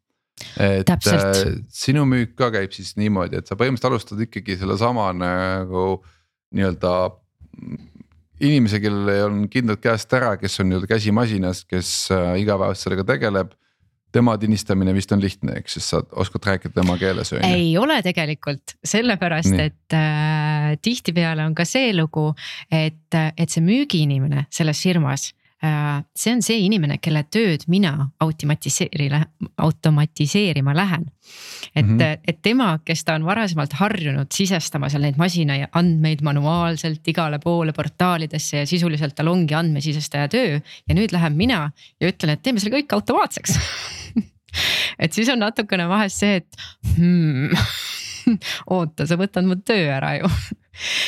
et 0.59 0.86
Täpselt. 0.89 1.39
äh, 1.45 1.57
sinu 1.69 2.05
müük 2.09 2.36
ka 2.39 2.49
käib 2.53 2.73
siis 2.75 2.95
niimoodi, 2.99 3.39
et 3.39 3.49
sa 3.49 3.57
põhimõtteliselt 3.59 3.91
alustad 3.91 4.23
ikkagi 4.25 4.57
sellesama 4.59 5.09
nagu 5.17 5.88
nii-öelda 6.53 6.93
inimese, 8.43 8.79
kellel 8.84 9.27
on 9.27 9.43
kindlad 9.51 9.81
käest 9.84 10.13
ära, 10.17 10.36
kes 10.41 10.59
on 10.61 10.71
nii-öelda 10.71 10.89
käsimasinas, 10.89 11.63
kes 11.69 11.91
äh, 12.13 12.34
igapäevaselt 12.43 12.88
sellega 12.88 13.07
tegeleb 13.13 13.53
tema 14.13 14.36
tinistamine 14.38 14.93
vist 14.93 15.11
on 15.15 15.21
lihtne, 15.21 15.57
eks, 15.61 15.77
sest 15.79 15.93
sa 15.93 16.01
oskad 16.21 16.45
rääkida 16.45 16.75
tema 16.75 16.95
keeles 17.01 17.34
on 17.34 17.39
ju. 17.41 17.49
ei 17.49 17.71
ole 17.81 17.97
tegelikult, 18.05 18.75
sellepärast 18.86 19.53
Nii. 19.55 19.69
et 19.69 19.97
äh, 19.97 20.73
tihtipeale 20.86 21.45
on 21.47 21.55
ka 21.57 21.65
see 21.65 21.93
lugu, 21.97 22.29
et, 22.69 23.17
et 23.38 23.49
see 23.49 23.63
müügiinimene 23.65 24.45
selles 24.53 24.84
firmas. 24.86 25.31
See 25.64 26.34
on 26.34 26.41
see 26.43 26.57
inimene, 26.66 26.97
kelle 26.99 27.22
tööd 27.32 27.64
mina 27.72 27.93
automatiseeri-, 28.24 29.22
automatiseerima 29.64 30.74
lähen. 30.76 31.05
et 31.76 31.86
mm, 31.86 31.97
-hmm. 31.97 32.20
et 32.28 32.41
tema, 32.41 32.80
kes 32.86 33.03
ta 33.03 33.16
on 33.16 33.26
varasemalt 33.26 33.74
harjunud 33.74 34.28
sisestama 34.34 34.89
seal 34.89 35.01
neid 35.01 35.18
masina 35.18 35.55
ja 35.55 35.68
andmeid 35.72 36.22
manuaalselt 36.22 37.07
igale 37.07 37.39
poole 37.39 37.72
portaalidesse 37.72 38.57
ja 38.57 38.68
sisuliselt 38.68 39.16
tal 39.16 39.28
ongi 39.28 39.53
andmesisestaja 39.53 40.28
töö. 40.28 40.59
ja 40.88 40.95
nüüd 40.95 41.11
lähen 41.11 41.34
mina 41.34 41.72
ja 42.01 42.11
ütlen, 42.11 42.30
et 42.30 42.43
teeme 42.43 42.59
selle 42.59 42.78
kõik 42.78 42.93
automaatseks 42.93 43.59
et 44.99 45.14
siis 45.14 45.30
on 45.30 45.39
natukene 45.39 45.88
vahest 45.89 46.20
see, 46.20 46.36
et 46.36 46.55
hmm, 46.97 47.49
oota, 48.76 49.07
sa 49.07 49.16
võtad 49.16 49.47
mu 49.47 49.55
töö 49.55 49.88
ära 49.95 50.18
ju 50.20 50.30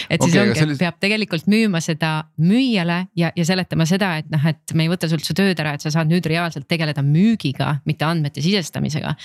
et 0.09 0.21
siis 0.21 0.33
okay, 0.33 0.41
ongi, 0.43 0.59
sellist... 0.59 0.81
peab 0.81 0.99
tegelikult 1.01 1.47
müüma 1.51 1.81
seda 1.83 2.11
müüjale 2.41 3.01
ja, 3.17 3.31
ja 3.35 3.47
seletama 3.47 3.87
seda, 3.89 4.15
et 4.21 4.29
noh, 4.33 4.45
et 4.51 4.75
me 4.77 4.85
ei 4.85 4.91
võta 4.91 5.09
sult 5.11 5.25
su 5.27 5.35
tööd 5.37 5.59
ära, 5.61 5.75
et 5.75 5.85
sa 5.85 5.93
saad 5.93 6.11
nüüd 6.11 6.27
reaalselt 6.29 6.67
tegeleda 6.71 7.03
müügiga, 7.05 7.79
mitte 7.89 8.07
andmete 8.07 8.43
sisestamisega. 8.45 9.15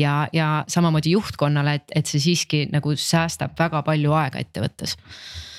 ja, 0.00 0.16
ja 0.36 0.50
samamoodi 0.70 1.14
juhtkonnale, 1.16 1.78
et, 1.80 1.94
et 2.02 2.10
see 2.10 2.22
siiski 2.30 2.66
nagu 2.72 2.96
säästab 2.96 3.56
väga 3.58 3.84
palju 3.86 4.16
aega 4.16 4.42
ettevõttes 4.42 4.96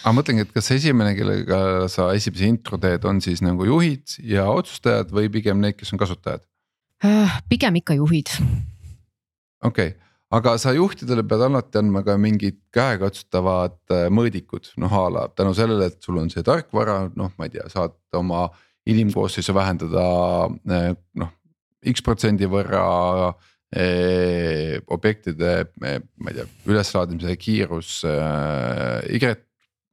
aga 0.02 0.14
mõtlengi, 0.18 0.46
et 0.46 0.54
kas 0.54 0.72
esimene, 0.74 1.14
kellega 1.18 1.88
sa 1.92 2.10
esimese 2.18 2.50
intro 2.50 2.80
teed, 2.82 3.06
on 3.06 3.22
siis 3.24 3.44
nagu 3.46 3.68
juhid 3.68 4.18
ja 4.26 4.48
otsustajad 4.50 5.14
või 5.14 5.30
pigem 5.34 5.62
need, 5.62 5.78
kes 5.78 5.94
on 5.94 6.02
kasutajad? 6.02 6.46
Äh, 7.06 7.42
pigem 7.50 7.78
ikka 7.82 7.98
juhid. 7.98 8.34
okei 9.62 9.94
okay., 9.94 9.98
aga 10.32 10.56
sa 10.62 10.74
juhtidele 10.76 11.24
pead 11.28 11.46
alati 11.48 11.80
andma 11.82 12.04
ka 12.08 12.18
mingid 12.22 12.60
käekatsutavad 12.76 13.78
äh, 13.94 14.08
mõõdikud, 14.14 14.74
noh 14.82 14.98
a 14.98 15.06
la 15.12 15.28
tänu 15.36 15.54
sellele, 15.58 15.92
et 15.92 16.00
sul 16.04 16.20
on 16.22 16.32
see 16.34 16.44
tarkvara, 16.48 17.04
noh, 17.16 17.32
ma 17.38 17.48
ei 17.48 17.56
tea, 17.58 17.68
saad 17.72 17.98
oma 18.18 18.48
inimkoosseisu 18.90 19.56
vähendada 19.56 20.06
äh, 20.72 20.92
noh 21.20 21.38
X 21.92 22.04
protsendi 22.06 22.46
võrra 22.46 22.82
eh, 23.74 24.76
objektide, 24.94 25.72
ma 25.82 25.96
ei 26.30 26.36
tea, 26.36 26.46
üleslaadimise 26.70 27.34
kiirus 27.42 28.04
Y 28.06 29.32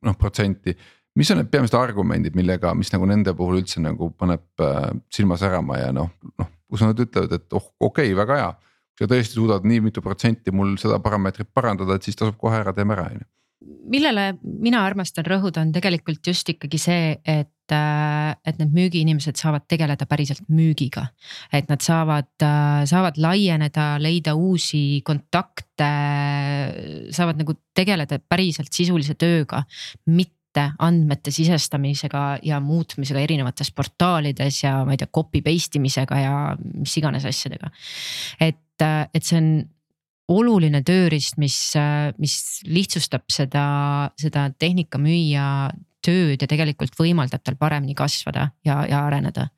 noh 0.04 0.16
protsenti 0.20 0.74
mis 1.18 1.30
on 1.32 1.40
need 1.40 1.50
peamised 1.50 1.76
argumendid, 1.78 2.36
millega, 2.38 2.72
mis 2.78 2.92
nagu 2.94 3.08
nende 3.10 3.34
puhul 3.36 3.62
üldse 3.62 3.82
nagu 3.82 4.10
paneb 4.18 4.62
äh, 4.62 4.90
silma 5.14 5.38
särama 5.40 5.80
ja 5.80 5.90
noh, 5.94 6.12
noh 6.38 6.50
kus 6.68 6.84
nad 6.84 6.98
ütlevad, 7.00 7.32
et 7.34 7.56
oh 7.56 7.70
okei 7.80 8.10
okay,, 8.12 8.16
väga 8.18 8.38
hea. 8.38 8.48
Kui 8.98 9.06
sa 9.06 9.12
tõesti 9.14 9.38
suudad 9.38 9.66
nii 9.68 9.80
mitu 9.88 10.02
protsenti 10.02 10.50
mul 10.50 10.74
seda 10.82 10.98
parameetrit 11.02 11.52
parandada, 11.54 11.94
et 11.94 12.02
siis 12.02 12.18
tasub 12.18 12.36
kohe 12.40 12.58
ära, 12.58 12.74
teeme 12.74 12.96
ära, 12.98 13.10
on 13.12 13.20
ju 13.22 13.28
millele 13.88 14.32
mina 14.42 14.82
armastan 14.86 15.26
rõhuda, 15.26 15.62
on 15.64 15.72
tegelikult 15.74 16.26
just 16.30 16.48
ikkagi 16.52 16.80
see, 16.80 17.12
et, 17.26 17.72
äh, 17.74 18.32
et 18.46 18.60
need 18.60 18.74
müügiinimesed 18.76 19.38
saavad 19.40 19.66
tegeleda 19.70 20.06
päriselt 20.08 20.46
müügiga. 20.48 21.08
et 21.52 21.68
nad 21.68 21.80
saavad, 21.80 22.30
äh, 22.42 22.84
saavad 22.86 23.16
laieneda, 23.16 23.98
leida 24.00 24.34
uusi 24.34 25.02
kontakte, 25.04 25.90
saavad 27.10 27.38
nagu 27.38 27.54
tegeleda 27.74 28.18
päriselt 28.18 28.72
sisulise 28.72 29.14
tööga, 29.14 29.64
mitte 30.06 30.72
andmete 30.78 31.30
sisestamisega 31.30 32.38
ja 32.42 32.60
muutmisega 32.60 33.20
erinevates 33.20 33.70
portaalides 33.70 34.62
ja 34.64 34.84
ma 34.84 34.92
ei 34.92 34.98
tea, 34.98 35.08
copy 35.12 35.42
paste 35.42 35.78
imisega 35.78 36.18
ja 36.18 36.56
mis 36.58 36.96
iganes 36.96 37.24
asjadega. 37.24 37.70
et, 38.40 38.58
et 38.84 39.24
see 39.24 39.38
on 39.40 39.50
oluline 40.28 40.82
tööriist, 40.84 41.38
mis, 41.40 41.56
mis 42.20 42.34
lihtsustab 42.68 43.24
seda, 43.32 43.66
seda 44.20 44.48
tehnikamüüja 44.60 45.46
tööd 46.04 46.44
ja 46.44 46.48
tegelikult 46.50 46.94
võimaldab 46.98 47.42
tal 47.44 47.56
paremini 47.58 47.96
kasvada 47.98 48.50
ja, 48.66 48.82
ja 48.86 49.04
areneda. 49.06 49.48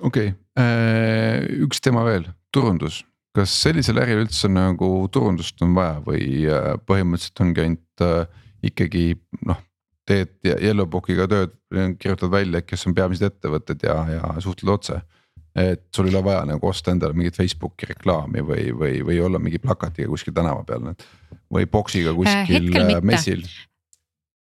okei 0.00 0.32
okay., 0.32 0.36
äh, 0.58 1.44
üks 1.66 1.80
teema 1.84 2.06
veel, 2.08 2.26
turundus 2.50 3.02
kas 3.36 3.52
sellisel 3.64 4.00
äril 4.02 4.26
üldse 4.26 4.48
nagu 4.52 4.88
turundust 5.12 5.60
on 5.64 5.74
vaja 5.76 5.98
või 6.04 6.44
äh, 6.44 6.74
põhimõtteliselt 6.88 7.44
ongi 7.44 7.64
ainult 7.64 8.04
äh, 8.04 8.42
ikkagi 8.68 9.04
noh, 9.48 9.60
teed 10.08 10.34
Yellowbookiga 10.44 11.28
tööd, 11.30 11.54
kirjutad 12.02 12.30
välja, 12.32 12.62
kes 12.66 12.86
on 12.88 12.94
peamised 12.96 13.24
ettevõtted 13.26 13.84
ja, 13.86 13.96
ja 14.10 14.32
suhtled 14.42 14.72
otse. 14.74 14.98
Et 15.54 15.82
sul 15.94 16.08
ei 16.08 16.14
ole 16.14 16.24
vaja 16.24 16.44
nagu 16.48 16.68
osta 16.68 16.94
endale 16.94 17.16
mingit 17.16 17.36
Facebooki 17.36 17.88
reklaami 17.90 18.44
või, 18.46 18.70
või, 18.76 19.02
või 19.04 19.18
olla 19.20 19.40
mingi 19.42 19.60
plakatiga 19.60 20.08
kuskil 20.08 20.34
tänava 20.36 20.64
peal 20.64 20.94
või 21.52 21.66
boksiga 21.68 22.14
kuskil 22.16 22.72
äh, 22.80 22.96
messil 23.04 23.44
Äh, 23.44 23.71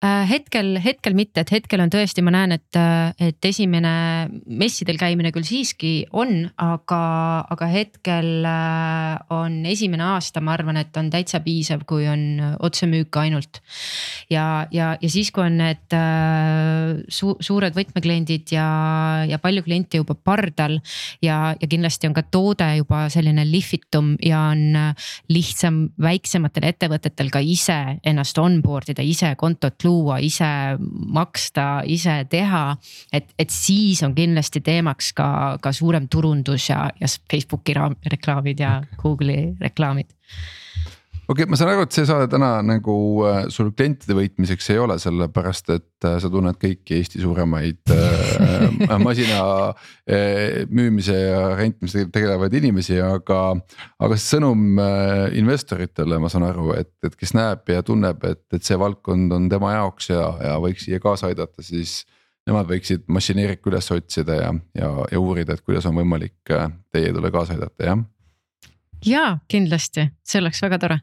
hetkel, 0.04 0.76
hetkel 0.78 1.14
mitte, 1.18 1.42
et 1.42 1.50
hetkel 1.50 1.80
on 1.82 1.90
tõesti, 1.90 2.22
ma 2.22 2.30
näen, 2.30 2.52
et, 2.54 2.76
äh, 2.78 3.10
et 3.18 3.44
esimene 3.44 4.30
messidel 4.46 4.98
käimine 4.98 5.32
küll 5.34 5.46
siiski 5.46 6.06
on, 6.14 6.44
aga, 6.54 7.00
aga 7.50 7.66
hetkel 7.66 8.46
äh, 8.46 9.16
on 9.34 9.64
esimene 9.66 10.04
aasta, 10.06 10.40
ma 10.40 10.54
arvan, 10.54 10.78
et 10.78 10.94
on 10.96 11.10
täitsa 11.10 11.40
piisav, 11.42 11.82
kui 11.88 12.06
on 12.06 12.38
otsemüük 12.62 13.16
ainult. 13.18 13.60
ja, 14.30 14.68
ja, 14.70 14.96
ja 15.02 15.10
siis, 15.10 15.32
kui 15.34 15.42
on 15.42 15.58
need 15.58 15.96
su, 17.10 17.34
suured 17.40 17.74
võtmekliendid 17.74 18.54
ja, 18.54 18.68
ja 19.26 19.38
palju 19.42 19.64
kliente 19.66 19.98
juba 19.98 20.14
pardal 20.14 20.78
ja, 21.22 21.56
ja 21.58 21.68
kindlasti 21.68 22.06
on 22.06 22.14
ka 22.14 22.22
toode 22.30 22.68
juba 22.78 23.08
selline 23.10 23.42
lihvitum 23.48 24.14
ja 24.22 24.46
on 24.52 24.94
lihtsam 25.32 25.88
väiksematel 25.98 26.68
ettevõtetel 26.70 27.32
ka 27.34 27.42
ise 27.42 27.98
ennast 28.06 28.38
onboard 28.38 28.94
ida, 28.94 29.02
ise 29.02 29.34
kontot 29.40 29.87
luua, 29.88 30.20
ise 30.24 30.50
maksta, 31.16 31.82
ise 31.88 32.20
teha. 32.30 32.76
et, 33.12 33.32
et 33.38 33.50
siis 33.50 34.02
on 34.04 34.14
kindlasti 34.14 34.60
teemaks 34.64 35.12
ka, 35.16 35.30
ka 35.62 35.72
suurem 35.72 36.08
turundus 36.12 36.68
ja, 36.70 36.84
ja 37.00 37.10
Facebooki 37.30 37.74
reklaamid 38.12 38.60
ja 38.60 38.78
okay. 38.84 39.02
Google'i 39.02 39.50
reklaamid 39.60 40.12
okei 41.28 41.44
okay,, 41.44 41.50
ma 41.50 41.58
saan 41.60 41.74
aru, 41.74 41.84
et 41.84 41.92
see 41.92 42.06
saade 42.08 42.28
täna 42.32 42.50
nagu 42.64 42.94
äh, 43.28 43.38
sul 43.52 43.68
klientide 43.76 44.16
võitmiseks 44.16 44.70
ei 44.72 44.80
ole, 44.80 44.96
sellepärast 45.00 45.72
et 45.74 46.06
äh, 46.08 46.16
sa 46.22 46.30
tunned 46.32 46.56
kõiki 46.60 46.96
Eesti 46.96 47.20
suuremaid 47.20 47.92
äh, 47.92 48.94
masina 49.06 49.40
äh, 50.08 50.64
müümise 50.72 51.16
ja 51.18 51.42
rentimisega 51.58 52.08
tegelevaid 52.14 52.56
inimesi, 52.60 52.96
aga. 53.04 53.40
aga 54.00 54.16
see 54.16 54.38
sõnum 54.38 54.80
äh, 54.80 55.26
investoritele, 55.40 56.20
ma 56.22 56.30
saan 56.32 56.46
aru, 56.48 56.72
et, 56.78 56.94
et 57.04 57.18
kes 57.18 57.34
näeb 57.36 57.68
ja 57.74 57.84
tunneb, 57.84 58.24
et, 58.24 58.46
et 58.56 58.64
see 58.64 58.78
valdkond 58.80 59.34
on 59.36 59.50
tema 59.52 59.74
jaoks 59.76 60.08
ja, 60.14 60.30
ja 60.44 60.56
võiks 60.64 60.88
siia 60.88 61.02
kaasa 61.02 61.32
aidata, 61.32 61.64
siis. 61.64 62.00
Nemad 62.48 62.64
võiksid 62.64 63.02
mašineeriku 63.12 63.68
üles 63.68 63.90
otsida 63.92 64.38
ja, 64.38 64.46
ja, 64.72 64.86
ja 65.12 65.18
uurida, 65.20 65.52
et 65.52 65.60
kuidas 65.60 65.84
on 65.84 65.98
võimalik 65.98 66.48
äh, 66.56 66.70
teie 66.96 67.10
tule 67.12 67.28
kaasa 67.34 67.52
aidata, 67.58 67.90
jah 67.90 68.00
ja 69.04 69.26
kindlasti, 69.52 70.06
see 70.24 70.40
oleks 70.40 70.64
väga 70.64 70.80
tore 70.80 70.98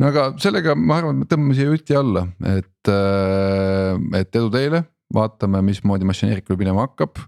no 0.00 0.10
aga 0.10 0.26
sellega 0.42 0.74
ma 0.78 1.00
arvan, 1.00 1.16
et 1.16 1.22
me 1.22 1.30
tõmbame 1.30 1.56
siia 1.56 1.70
juti 1.70 1.96
alla, 1.96 2.26
et, 2.56 2.90
äh, 2.92 4.20
et 4.20 4.38
edu 4.38 4.50
teile, 4.52 4.82
vaatame, 5.14 5.62
mismoodi 5.66 6.08
mašineerikul 6.08 6.58
minema 6.60 6.86
hakkab. 6.86 7.24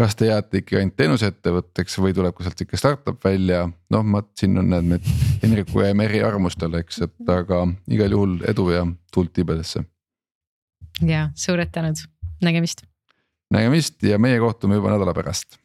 kas 0.00 0.14
te 0.16 0.30
jääte 0.30 0.60
ikka 0.62 0.78
ainult 0.78 0.94
teenusettevõtteks 0.96 1.98
või 2.00 2.14
tuleb 2.16 2.32
ka 2.32 2.44
sealt 2.46 2.60
ikka 2.62 2.78
startup 2.78 3.24
välja, 3.24 3.66
noh, 3.92 4.04
ma 4.06 4.22
siin 4.38 4.56
on 4.56 4.70
need, 4.70 4.86
need 4.94 5.08
Henriku 5.42 5.82
jääme 5.82 6.06
eriarvamustele, 6.06 6.80
eks, 6.80 7.02
et 7.04 7.32
aga 7.34 7.64
igal 7.90 8.14
juhul 8.14 8.38
edu 8.48 8.68
ja 8.70 8.86
tuld 9.12 9.34
tiibadesse. 9.36 9.84
ja 11.04 11.28
suured 11.34 11.74
tänud, 11.74 12.00
nägemist. 12.40 12.86
nägemist 13.50 14.02
ja 14.02 14.18
meie 14.18 14.38
kohtume 14.40 14.78
juba 14.78 14.94
nädala 14.94 15.12
pärast 15.14 15.58